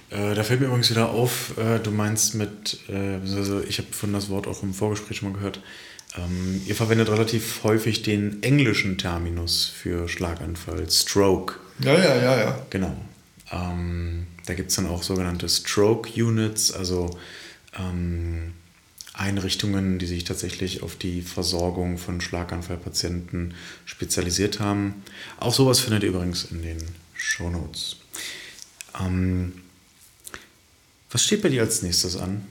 Äh, 0.08 0.34
da 0.34 0.42
fällt 0.42 0.60
mir 0.60 0.68
übrigens 0.68 0.88
wieder 0.88 1.10
auf, 1.10 1.58
äh, 1.58 1.78
du 1.80 1.90
meinst 1.90 2.34
mit, 2.34 2.78
also 2.88 3.62
ich 3.62 3.76
habe 3.78 3.92
von 3.92 4.14
das 4.14 4.30
Wort 4.30 4.46
auch 4.46 4.62
im 4.62 4.72
Vorgespräch 4.72 5.18
schon 5.18 5.32
mal 5.32 5.36
gehört, 5.36 5.60
ähm, 6.16 6.62
ihr 6.64 6.74
verwendet 6.74 7.10
relativ 7.10 7.62
häufig 7.62 8.02
den 8.02 8.42
englischen 8.42 8.96
Terminus 8.96 9.66
für 9.66 10.08
Schlaganfall, 10.08 10.90
Stroke. 10.90 11.56
Ja, 11.80 11.92
ja, 11.92 12.16
ja, 12.16 12.40
ja. 12.40 12.66
Genau. 12.70 12.96
Ähm, 13.52 14.28
da 14.46 14.54
gibt 14.54 14.70
es 14.70 14.76
dann 14.76 14.86
auch 14.86 15.02
sogenannte 15.02 15.46
Stroke 15.50 16.10
Units, 16.22 16.72
also 16.72 17.18
ähm, 17.78 18.54
Einrichtungen, 19.16 19.98
die 19.98 20.06
sich 20.06 20.24
tatsächlich 20.24 20.82
auf 20.82 20.96
die 20.96 21.22
Versorgung 21.22 21.98
von 21.98 22.20
Schlaganfallpatienten 22.20 23.54
spezialisiert 23.84 24.60
haben. 24.60 25.02
Auch 25.38 25.54
sowas 25.54 25.80
findet 25.80 26.02
ihr 26.02 26.10
übrigens 26.10 26.44
in 26.44 26.62
den 26.62 26.78
Shownotes. 27.14 27.96
Ähm, 29.00 29.52
was 31.10 31.24
steht 31.24 31.42
bei 31.42 31.48
dir 31.48 31.62
als 31.62 31.82
nächstes 31.82 32.16
an? 32.16 32.46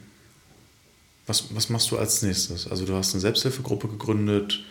Was, 1.27 1.55
was 1.55 1.69
machst 1.69 1.91
du 1.91 1.97
als 1.97 2.21
nächstes? 2.21 2.67
Also 2.67 2.85
du 2.85 2.95
hast 2.95 3.13
eine 3.13 3.21
Selbsthilfegruppe 3.21 3.87
gegründet, 3.87 4.63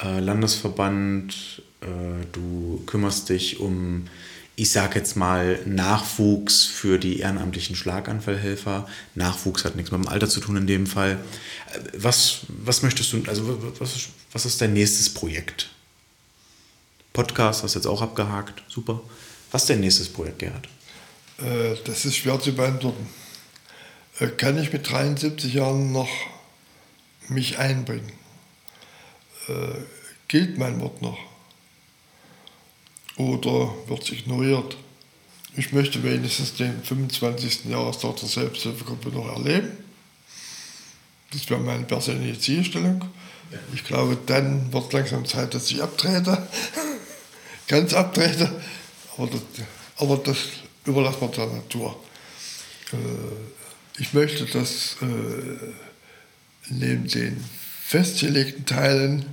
äh, 0.00 0.20
Landesverband, 0.20 1.62
äh, 1.80 1.86
du 2.32 2.82
kümmerst 2.86 3.28
dich 3.28 3.60
um 3.60 4.06
ich 4.54 4.70
sage 4.70 4.98
jetzt 4.98 5.16
mal, 5.16 5.58
Nachwuchs 5.64 6.64
für 6.64 6.98
die 6.98 7.20
ehrenamtlichen 7.20 7.74
Schlaganfallhelfer. 7.74 8.86
Nachwuchs 9.14 9.64
hat 9.64 9.76
nichts 9.76 9.90
mit 9.90 10.04
dem 10.04 10.08
Alter 10.08 10.28
zu 10.28 10.40
tun 10.40 10.56
in 10.56 10.66
dem 10.66 10.86
Fall. 10.86 11.18
Äh, 11.72 11.78
was, 11.96 12.40
was 12.48 12.82
möchtest 12.82 13.12
du, 13.12 13.22
also 13.26 13.58
was, 13.78 14.08
was 14.32 14.46
ist 14.46 14.60
dein 14.60 14.74
nächstes 14.74 15.12
Projekt? 15.12 15.70
Podcast 17.12 17.62
hast 17.62 17.74
du 17.74 17.78
jetzt 17.78 17.86
auch 17.86 18.02
abgehakt, 18.02 18.62
super. 18.68 19.00
Was 19.50 19.62
ist 19.62 19.70
dein 19.70 19.80
nächstes 19.80 20.08
Projekt, 20.08 20.38
Gerhard? 20.40 20.68
Äh, 21.38 21.76
das 21.84 22.04
ist 22.04 22.16
schwer 22.16 22.38
zu 22.38 22.52
beantworten. 22.52 23.08
Äh, 24.18 24.28
kann 24.28 24.58
ich 24.58 24.72
mit 24.72 24.90
73 24.90 25.54
Jahren 25.54 25.92
noch 25.92 26.10
mich 27.28 27.58
einbringen? 27.58 28.12
Gilt 30.28 30.56
mein 30.56 30.80
Wort 30.80 31.02
noch? 31.02 31.18
Oder 33.16 33.74
wird 33.86 34.02
es 34.02 34.10
ignoriert. 34.10 34.76
Ich 35.56 35.72
möchte 35.72 36.02
wenigstens 36.02 36.54
den 36.54 36.82
25. 36.82 37.66
Jahrestag 37.66 38.16
der 38.16 38.28
Selbsthilfegruppe 38.28 39.10
noch 39.10 39.36
erleben. 39.36 39.70
Das 41.32 41.48
wäre 41.48 41.60
meine 41.60 41.84
persönliche 41.84 42.38
Zielstellung. 42.38 43.04
Ich 43.74 43.84
glaube, 43.84 44.16
dann 44.26 44.72
wird 44.72 44.92
langsam 44.92 45.26
Zeit, 45.26 45.52
dass 45.54 45.70
ich 45.70 45.82
abtrete. 45.82 46.46
Ganz 47.68 47.92
abtrete. 47.92 48.50
Aber 49.16 49.26
das, 49.26 49.40
aber 49.98 50.16
das 50.16 50.38
überlassen 50.86 51.20
wir 51.20 51.28
der 51.28 51.46
Natur. 51.46 52.02
Äh, 52.92 54.00
ich 54.00 54.14
möchte, 54.14 54.46
dass 54.46 54.96
äh, 55.02 55.72
neben 56.70 57.06
den 57.08 57.44
festgelegten 57.84 58.64
Teilen 58.64 59.26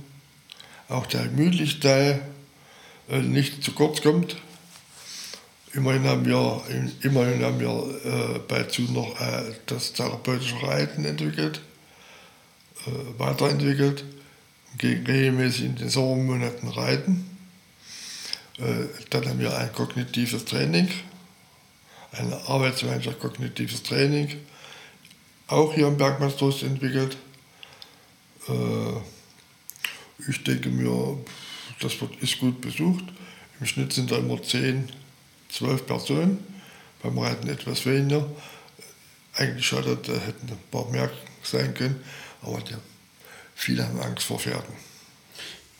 auch 0.88 1.06
der 1.06 1.24
gemütliche 1.24 1.80
Teil 1.80 2.20
nicht 3.18 3.64
zu 3.64 3.72
kurz 3.72 4.02
kommt. 4.02 4.36
Immerhin 5.72 6.04
haben 6.04 6.26
wir, 6.26 6.62
immerhin 7.02 7.44
haben 7.44 7.60
wir 7.60 8.00
äh, 8.04 8.38
bei 8.40 8.64
ZU 8.64 8.82
noch 8.90 9.20
äh, 9.20 9.52
das 9.66 9.92
therapeutische 9.92 10.60
Reiten 10.62 11.04
entwickelt, 11.04 11.60
äh, 12.86 13.18
weiterentwickelt, 13.18 14.04
gegen 14.78 15.06
regelmäßig 15.06 15.64
in 15.66 15.76
den 15.76 15.88
Sommermonaten 15.88 16.68
reiten. 16.70 17.38
Äh, 18.58 18.86
dann 19.10 19.28
haben 19.28 19.38
wir 19.38 19.56
ein 19.56 19.72
kognitives 19.72 20.44
Training, 20.44 20.88
eine 22.12 22.36
Arbeitsgemeinschaft 22.48 23.20
kognitives 23.20 23.84
Training, 23.84 24.28
auch 25.46 25.72
hier 25.72 25.86
im 25.86 25.96
Bergmannstrost 25.96 26.64
entwickelt. 26.64 27.16
Äh, 28.48 30.28
ich 30.28 30.42
denke 30.42 30.68
mir, 30.68 31.16
das 31.80 31.94
ist 32.20 32.38
gut 32.38 32.60
besucht. 32.60 33.04
Im 33.58 33.66
Schnitt 33.66 33.92
sind 33.92 34.10
da 34.10 34.18
immer 34.18 34.42
10, 34.42 34.88
12 35.50 35.86
Personen, 35.86 36.38
beim 37.02 37.18
Reiten 37.18 37.48
etwas 37.48 37.84
weniger. 37.84 38.26
Eigentlich 39.34 39.66
schade, 39.66 39.98
da 40.02 40.12
hätten 40.12 40.48
ein 40.48 40.58
paar 40.70 40.88
mehr 40.90 41.10
sein 41.42 41.74
können, 41.74 42.00
aber 42.42 42.60
die, 42.60 42.74
viele 43.54 43.86
haben 43.86 44.00
Angst 44.00 44.24
vor 44.24 44.38
Pferden. 44.38 44.74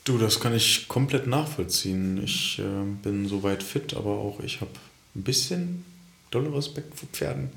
Du, 0.03 0.17
das 0.17 0.39
kann 0.39 0.55
ich 0.55 0.87
komplett 0.87 1.27
nachvollziehen. 1.27 2.23
Ich 2.23 2.57
äh, 2.57 2.63
bin 3.03 3.27
soweit 3.27 3.61
fit, 3.61 3.93
aber 3.93 4.11
auch 4.11 4.39
ich 4.39 4.61
habe 4.61 4.71
ein 5.15 5.23
bisschen 5.23 5.85
dolle 6.31 6.53
Respekt 6.55 6.97
vor 6.97 7.07
Pferden. 7.09 7.49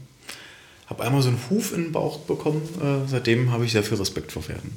Habe 0.86 1.04
einmal 1.04 1.22
so 1.22 1.28
einen 1.28 1.40
Huf 1.48 1.72
in 1.72 1.84
den 1.84 1.92
Bauch 1.92 2.18
bekommen. 2.20 2.62
Äh, 2.82 3.08
seitdem 3.08 3.50
habe 3.50 3.64
ich 3.64 3.72
sehr 3.72 3.82
viel 3.82 3.96
Respekt 3.96 4.32
vor 4.32 4.42
Pferden. 4.42 4.76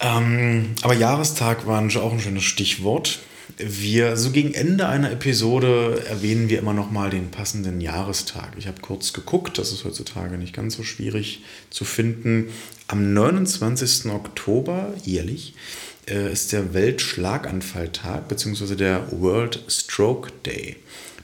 Ähm, 0.00 0.70
aber 0.82 0.94
Jahrestag 0.94 1.66
war 1.66 1.82
auch 1.82 2.12
ein 2.12 2.20
schönes 2.20 2.44
Stichwort. 2.44 3.20
Wir, 3.58 4.16
so 4.16 4.30
gegen 4.30 4.54
Ende 4.54 4.88
einer 4.88 5.10
Episode 5.10 6.02
erwähnen 6.08 6.48
wir 6.48 6.58
immer 6.58 6.72
noch 6.72 6.90
mal 6.90 7.10
den 7.10 7.30
passenden 7.30 7.80
Jahrestag. 7.80 8.52
Ich 8.56 8.66
habe 8.66 8.80
kurz 8.80 9.12
geguckt, 9.12 9.58
das 9.58 9.72
ist 9.72 9.84
heutzutage 9.84 10.38
nicht 10.38 10.54
ganz 10.54 10.76
so 10.76 10.82
schwierig 10.82 11.42
zu 11.68 11.84
finden. 11.84 12.48
Am 12.86 13.12
29. 13.12 14.10
Oktober 14.10 14.94
jährlich 15.04 15.54
äh, 16.08 16.32
ist 16.32 16.52
der 16.52 16.72
Weltschlaganfalltag 16.72 18.28
bzw. 18.28 18.76
der 18.76 19.12
World 19.12 19.62
Stroke 19.68 20.32
Day. 20.46 20.76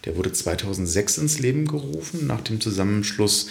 Der 0.05 0.17
wurde 0.17 0.33
2006 0.33 1.19
ins 1.19 1.39
Leben 1.39 1.67
gerufen 1.67 2.27
nach 2.27 2.41
dem 2.43 2.61
Zusammenschluss 2.61 3.49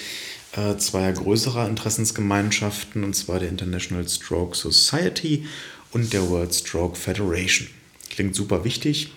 äh, 0.55 0.77
zweier 0.77 1.13
größerer 1.13 1.67
Interessensgemeinschaften, 1.67 3.03
und 3.03 3.15
zwar 3.15 3.39
der 3.39 3.49
International 3.49 4.07
Stroke 4.07 4.55
Society 4.55 5.47
und 5.91 6.13
der 6.13 6.29
World 6.29 6.53
Stroke 6.53 6.95
Federation. 6.95 7.67
Klingt 8.09 8.35
super 8.35 8.63
wichtig, 8.63 9.11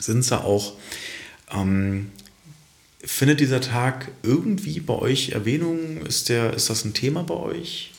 sind 0.00 0.22
sie 0.22 0.38
auch. 0.40 0.74
Ähm, 1.52 2.10
findet 3.04 3.40
dieser 3.40 3.60
Tag 3.60 4.10
irgendwie 4.22 4.80
bei 4.80 4.94
euch 4.94 5.30
Erwähnung? 5.30 5.98
Ist, 6.06 6.28
der, 6.28 6.54
ist 6.54 6.70
das 6.70 6.84
ein 6.84 6.94
Thema 6.94 7.22
bei 7.22 7.34
euch? 7.34 7.92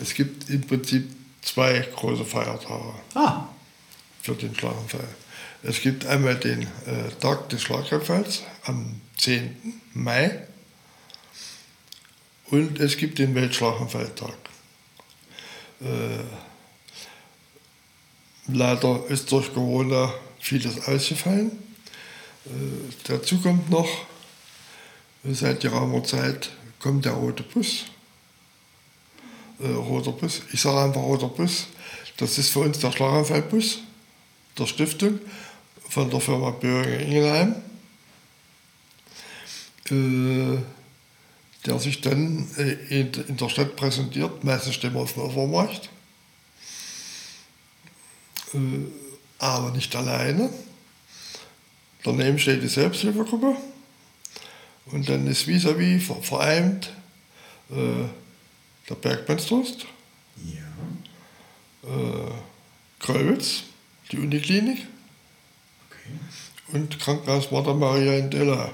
Es 0.00 0.14
gibt 0.14 0.48
im 0.50 0.62
Prinzip 0.62 1.08
zwei 1.42 1.80
große 1.80 2.24
Feiertage 2.24 2.94
ah. 3.14 3.48
für 4.22 4.34
den 4.34 4.54
Schlaganfall. 4.54 5.08
Es 5.62 5.80
gibt 5.80 6.06
einmal 6.06 6.36
den 6.36 6.62
äh, 6.62 7.10
Tag 7.20 7.48
des 7.48 7.62
Schlaganfalls 7.62 8.42
am 8.64 9.00
10. 9.18 9.56
Mai 9.94 10.46
und 12.52 12.78
es 12.80 12.98
gibt 12.98 13.18
den 13.18 13.34
Weltschlaganfalltag. 13.34 14.36
Äh, 15.80 16.22
leider 18.48 19.06
ist 19.08 19.32
durch 19.32 19.52
Corona 19.54 20.12
vieles 20.38 20.86
ausgefallen. 20.86 21.50
Äh, 22.44 22.50
dazu 23.04 23.40
kommt 23.40 23.70
noch, 23.70 23.88
seit 25.24 25.60
geraumer 25.60 26.04
Zeit 26.04 26.50
kommt 26.78 27.06
der 27.06 27.12
rote 27.12 27.42
Bus. 27.42 27.84
Äh, 29.58 29.68
roter 29.68 30.12
Bus. 30.12 30.42
Ich 30.52 30.60
sage 30.60 30.78
einfach 30.78 31.00
roter 31.00 31.28
Bus. 31.28 31.68
Das 32.18 32.36
ist 32.36 32.50
für 32.50 32.60
uns 32.60 32.78
der 32.80 32.92
Schlaganfallbus 32.92 33.78
der 34.58 34.66
Stiftung 34.66 35.20
von 35.88 36.10
der 36.10 36.20
Firma 36.20 36.50
Böhringer 36.50 37.00
Ingelheim. 37.00 37.54
Äh, 39.90 40.81
der 41.66 41.78
sich 41.78 42.00
dann 42.00 42.48
äh, 42.56 43.00
in 43.00 43.36
der 43.36 43.48
Stadt 43.48 43.76
präsentiert. 43.76 44.42
Meistens 44.44 44.82
wir 44.82 44.96
auf 44.96 45.12
dem 45.14 45.22
Overmarkt. 45.22 45.90
Äh, 48.54 48.58
aber 49.38 49.70
nicht 49.70 49.94
alleine. 49.94 50.50
Daneben 52.04 52.38
steht 52.38 52.62
die 52.62 52.68
Selbsthilfegruppe. 52.68 53.56
Und 54.86 55.08
dann 55.08 55.26
ist 55.26 55.46
vis-à-vis 55.46 56.02
-vis 56.02 56.22
vereint 56.22 56.92
äh, 57.70 58.08
der 58.88 58.94
Bergmannstrost, 58.96 59.86
ja. 60.44 60.62
Kröwitz, 62.98 63.64
die 64.10 64.18
Uniklinik 64.18 64.86
okay. 65.88 66.76
und 66.76 66.98
Krankenhaus 67.00 67.50
Martha 67.50 67.74
Maria 67.74 68.14
in 68.14 68.30
Della. 68.30 68.72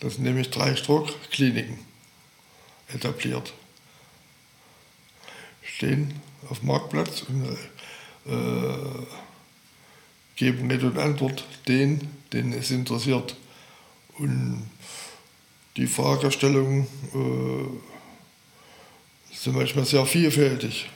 Das 0.00 0.14
sind 0.14 0.24
nämlich 0.24 0.50
drei 0.50 0.74
Stroke-Kliniken 0.74 1.78
etabliert. 2.88 3.52
Stehen 5.62 6.14
auf 6.48 6.60
dem 6.60 6.68
Marktplatz 6.68 7.22
und 7.22 7.44
äh, 8.26 9.06
geben 10.36 10.70
Rede 10.70 10.86
und 10.86 10.98
Antwort 10.98 11.44
den, 11.68 12.08
den 12.32 12.54
es 12.54 12.70
interessiert. 12.70 13.36
Und 14.16 14.70
die 15.76 15.86
Fragestellungen 15.86 16.86
äh, 17.14 17.66
sind 19.34 19.54
manchmal 19.54 19.84
sehr 19.84 20.06
vielfältig. 20.06 20.88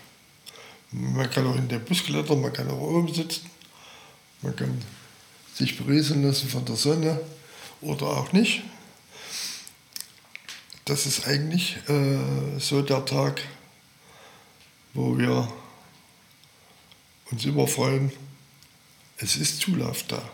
Man 0.90 1.30
kann 1.30 1.46
auch 1.46 1.56
in 1.56 1.68
den 1.68 1.84
Bus 1.84 2.04
klettern, 2.04 2.40
man 2.40 2.54
kann 2.54 2.70
auch 2.70 2.80
oben 2.80 3.12
sitzen, 3.12 3.50
man 4.42 4.56
kann 4.56 4.80
sich 5.54 5.76
berieseln 5.76 6.22
lassen 6.22 6.48
von 6.48 6.64
der 6.64 6.76
Sonne 6.76 7.20
oder 7.80 8.06
auch 8.06 8.32
nicht 8.32 8.62
das 10.84 11.06
ist 11.06 11.26
eigentlich 11.26 11.76
äh, 11.88 12.58
so 12.58 12.82
der 12.82 13.04
Tag, 13.04 13.42
wo 14.92 15.16
wir 15.18 15.50
uns 17.30 17.44
immer 17.44 17.66
freuen, 17.66 18.12
es 19.16 19.36
ist 19.36 19.60
Zulauf 19.60 20.02
da. 20.04 20.30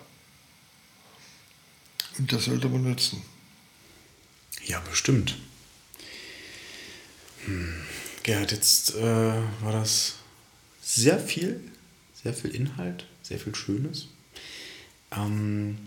Und 2.18 2.32
das 2.32 2.46
sollte 2.46 2.68
man 2.68 2.82
nutzen. 2.82 3.22
Ja, 4.66 4.80
bestimmt. 4.80 5.36
Hm. 7.44 7.82
Gerhard, 8.22 8.52
jetzt 8.52 8.94
äh, 8.96 9.02
war 9.62 9.72
das 9.72 10.16
sehr 10.82 11.18
viel, 11.18 11.60
sehr 12.22 12.34
viel 12.34 12.50
Inhalt, 12.50 13.06
sehr 13.22 13.38
viel 13.38 13.54
Schönes. 13.54 14.08
Ähm, 15.12 15.78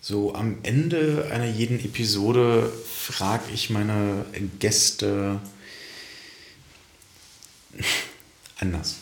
so 0.00 0.34
am 0.34 0.58
Ende 0.62 1.28
einer 1.30 1.46
jeden 1.46 1.78
Episode 1.78 2.72
frage 2.94 3.52
ich 3.52 3.70
meine 3.70 4.24
Gäste 4.58 5.40
anders. 8.58 8.96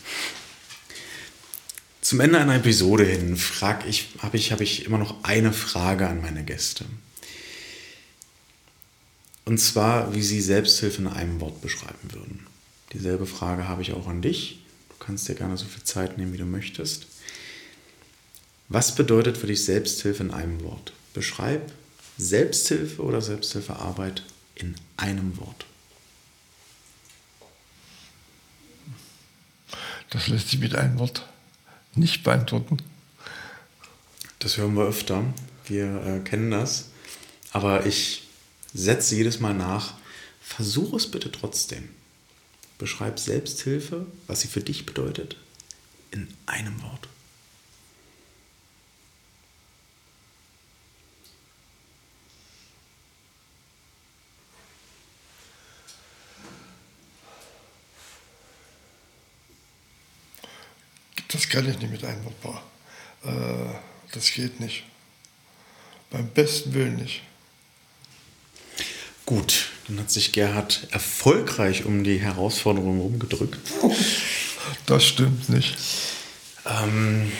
Zum 2.01 2.21
Ende 2.21 2.39
einer 2.39 2.57
Episode 2.57 3.05
hin 3.05 3.37
frag 3.37 3.87
ich, 3.87 4.09
habe 4.21 4.37
ich, 4.37 4.51
hab 4.51 4.61
ich 4.61 4.87
immer 4.87 4.99
noch 4.99 5.25
eine 5.25 5.53
Frage 5.53 6.09
an 6.09 6.23
meine 6.23 6.43
Gäste. 6.43 6.85
Und 9.45 9.59
zwar, 9.59 10.15
wie 10.15 10.23
sie 10.23 10.41
Selbsthilfe 10.41 11.03
in 11.03 11.09
einem 11.09 11.41
Wort 11.41 11.61
beschreiben 11.61 12.13
würden. 12.13 12.47
Dieselbe 12.93 13.27
Frage 13.27 13.69
habe 13.69 13.83
ich 13.83 13.93
auch 13.93 14.07
an 14.07 14.23
dich. 14.23 14.65
Du 14.89 15.05
kannst 15.05 15.29
dir 15.29 15.35
gerne 15.35 15.57
so 15.57 15.67
viel 15.67 15.85
Zeit 15.85 16.19
nehmen, 16.19 16.33
wie 16.33 16.39
du 16.39 16.45
möchtest. 16.45 17.07
Was 18.69 18.95
bedeutet 18.95 19.39
für 19.39 19.47
dich 19.47 19.65
Selbsthilfe 19.65 20.23
in 20.23 20.31
einem 20.31 20.63
Wort? 20.63 20.93
Beschreib 21.15 21.73
Selbsthilfe 22.19 23.03
oder 23.03 23.23
Selbsthilfearbeit 23.23 24.25
in 24.55 24.75
einem 24.97 25.39
Wort. 25.39 25.65
Das 30.11 30.29
lässt 30.29 30.49
sich 30.49 30.59
mit 30.59 30.75
einem 30.75 30.99
Wort 30.99 31.27
nicht 31.95 32.25
beantworten. 32.25 32.79
Das 34.39 34.57
hören 34.57 34.75
wir 34.75 34.85
öfter. 34.85 35.25
Wir 35.67 36.03
äh, 36.05 36.21
kennen 36.21 36.51
das. 36.51 36.89
Aber 37.53 37.87
ich 37.87 38.29
setze 38.75 39.17
jedes 39.17 39.41
Mal 39.41 39.55
nach. 39.55 39.95
Versuch 40.43 40.93
es 40.95 41.11
bitte 41.11 41.33
trotzdem. 41.33 41.89
Beschreib 42.79 43.19
Selbsthilfe, 43.19 44.07
was 44.27 44.41
sie 44.41 44.49
für 44.49 44.61
dich 44.61 44.87
bedeutet, 44.87 45.37
in 46.11 46.29
einem 46.47 46.83
Wort. 46.83 47.09
Das 61.49 61.55
kann 61.55 61.71
ich 61.71 61.79
nicht 61.79 61.91
mit 61.91 62.05
einem 62.05 62.23
Wort. 62.43 62.63
Äh, 63.25 63.75
das 64.13 64.33
geht 64.33 64.61
nicht. 64.61 64.85
Beim 66.11 66.29
besten 66.29 66.75
Willen 66.75 66.97
nicht. 66.97 67.23
Gut, 69.25 69.71
dann 69.87 69.99
hat 69.99 70.11
sich 70.11 70.33
Gerhard 70.33 70.87
erfolgreich 70.91 71.87
um 71.87 72.05
die 72.05 72.19
Herausforderung 72.19 72.97
herumgedrückt. 72.97 73.59
Das 74.85 75.07
stimmt 75.07 75.49
nicht. 75.49 75.77
Ähm, 76.67 77.33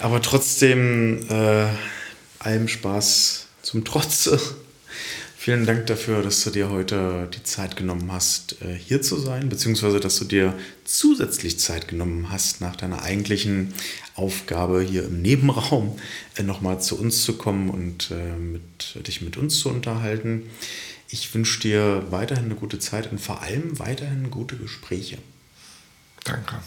aber 0.00 0.20
trotzdem, 0.22 1.24
äh, 1.28 1.68
allem 2.40 2.66
Spaß 2.66 3.46
zum 3.62 3.84
Trotze. 3.84 4.40
Vielen 5.44 5.66
Dank 5.66 5.88
dafür, 5.88 6.22
dass 6.22 6.42
du 6.42 6.48
dir 6.48 6.70
heute 6.70 7.28
die 7.34 7.42
Zeit 7.42 7.76
genommen 7.76 8.10
hast, 8.10 8.62
äh, 8.62 8.74
hier 8.74 9.02
zu 9.02 9.18
sein, 9.18 9.50
beziehungsweise 9.50 10.00
dass 10.00 10.18
du 10.18 10.24
dir 10.24 10.58
zusätzlich 10.86 11.58
Zeit 11.58 11.86
genommen 11.86 12.30
hast, 12.30 12.62
nach 12.62 12.76
deiner 12.76 13.02
eigentlichen 13.02 13.74
Aufgabe 14.14 14.80
hier 14.80 15.04
im 15.04 15.20
Nebenraum 15.20 15.98
äh, 16.36 16.42
nochmal 16.42 16.80
zu 16.80 16.98
uns 16.98 17.24
zu 17.24 17.36
kommen 17.36 17.68
und 17.68 18.10
äh, 18.10 18.38
mit, 18.38 19.06
dich 19.06 19.20
mit 19.20 19.36
uns 19.36 19.58
zu 19.58 19.68
unterhalten. 19.68 20.44
Ich 21.10 21.34
wünsche 21.34 21.60
dir 21.60 22.06
weiterhin 22.08 22.46
eine 22.46 22.54
gute 22.54 22.78
Zeit 22.78 23.12
und 23.12 23.20
vor 23.20 23.42
allem 23.42 23.78
weiterhin 23.78 24.30
gute 24.30 24.56
Gespräche. 24.56 25.18
Danke. 26.24 26.62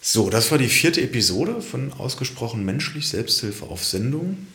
So, 0.00 0.30
das 0.30 0.52
war 0.52 0.58
die 0.58 0.68
vierte 0.68 1.02
Episode 1.02 1.62
von 1.62 1.92
Ausgesprochen 1.94 2.64
menschlich 2.64 3.08
Selbsthilfe 3.08 3.64
auf 3.64 3.84
Sendung. 3.84 4.46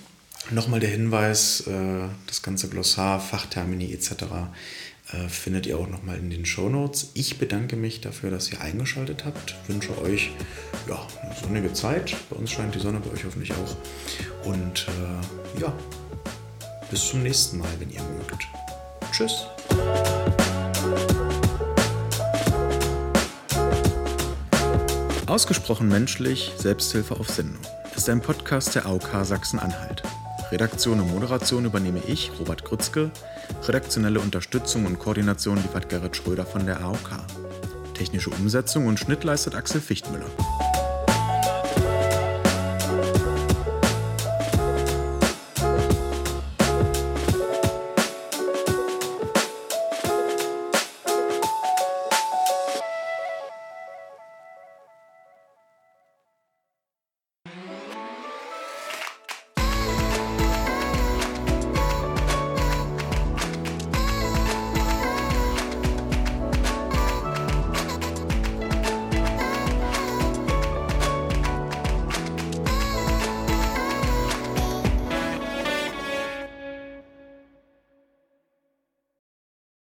Nochmal 0.52 0.80
der 0.80 0.89
Hinweis, 0.89 1.62
äh, 1.68 2.08
das 2.28 2.41
ganze 2.41 2.68
Glossar, 2.68 3.20
Fachtermini 3.20 3.94
etc. 3.94 4.12
Äh, 5.12 5.28
findet 5.30 5.66
ihr 5.66 5.78
auch 5.80 5.88
nochmal 5.88 6.18
in 6.18 6.30
den 6.30 6.46
Show 6.46 6.70
Notes. 6.70 7.12
Ich 7.14 7.39
bedanke 7.39 7.76
mich 7.76 8.02
dafür, 8.02 8.30
dass 8.30 8.52
ihr 8.52 8.62
eingeschaltet 8.62 9.26
habt. 9.26 9.56
Wünsche 9.68 9.98
euch 10.02 10.32
ja, 10.88 11.08
eine 11.22 11.36
sonnige 11.36 11.74
Zeit. 11.74 12.16
Bei 12.30 12.36
uns 12.36 12.52
scheint 12.52 12.76
die 12.76 12.80
Sonne, 12.80 13.00
bei 13.00 13.12
euch 13.12 13.24
hoffentlich 13.26 13.54
auch. 13.54 13.78
Und 14.46 14.88
äh, 14.88 15.62
ja, 15.62 15.74
bis 16.91 17.08
zum 17.08 17.24
nächsten 17.24 17.58
Mal, 17.58 17.70
wenn 17.80 17.89
ihr 17.89 18.02
mögt. 18.04 18.48
Tschüss. 19.12 19.48
Ausgesprochen 25.26 25.88
menschlich, 25.88 26.52
Selbsthilfe 26.58 27.16
auf 27.16 27.30
Sendung 27.30 27.58
ist 27.96 28.10
ein 28.10 28.22
Podcast 28.22 28.76
der 28.76 28.86
AOK 28.86 29.24
Sachsen-Anhalt. 29.24 30.04
Redaktion 30.54 30.99
und 30.99 31.12
Moderation 31.12 31.66
übernehme 31.66 31.99
ich, 32.06 32.32
Robert 32.39 32.64
Grützke. 32.64 33.10
Redaktionelle 33.64 34.20
Unterstützung 34.20 34.86
und 34.86 34.99
Koordination 34.99 35.58
liefert 35.58 35.89
Gerrit 35.89 36.16
Schröder 36.16 36.45
von 36.45 36.68
der 36.68 36.80
AOK. 36.80 37.10
Technische 37.95 38.30
Umsetzung 38.30 38.86
und 38.86 38.99
Schnitt 38.99 39.24
leistet 39.24 39.56
Axel 39.56 39.82
Fichtmüller. 39.82 40.30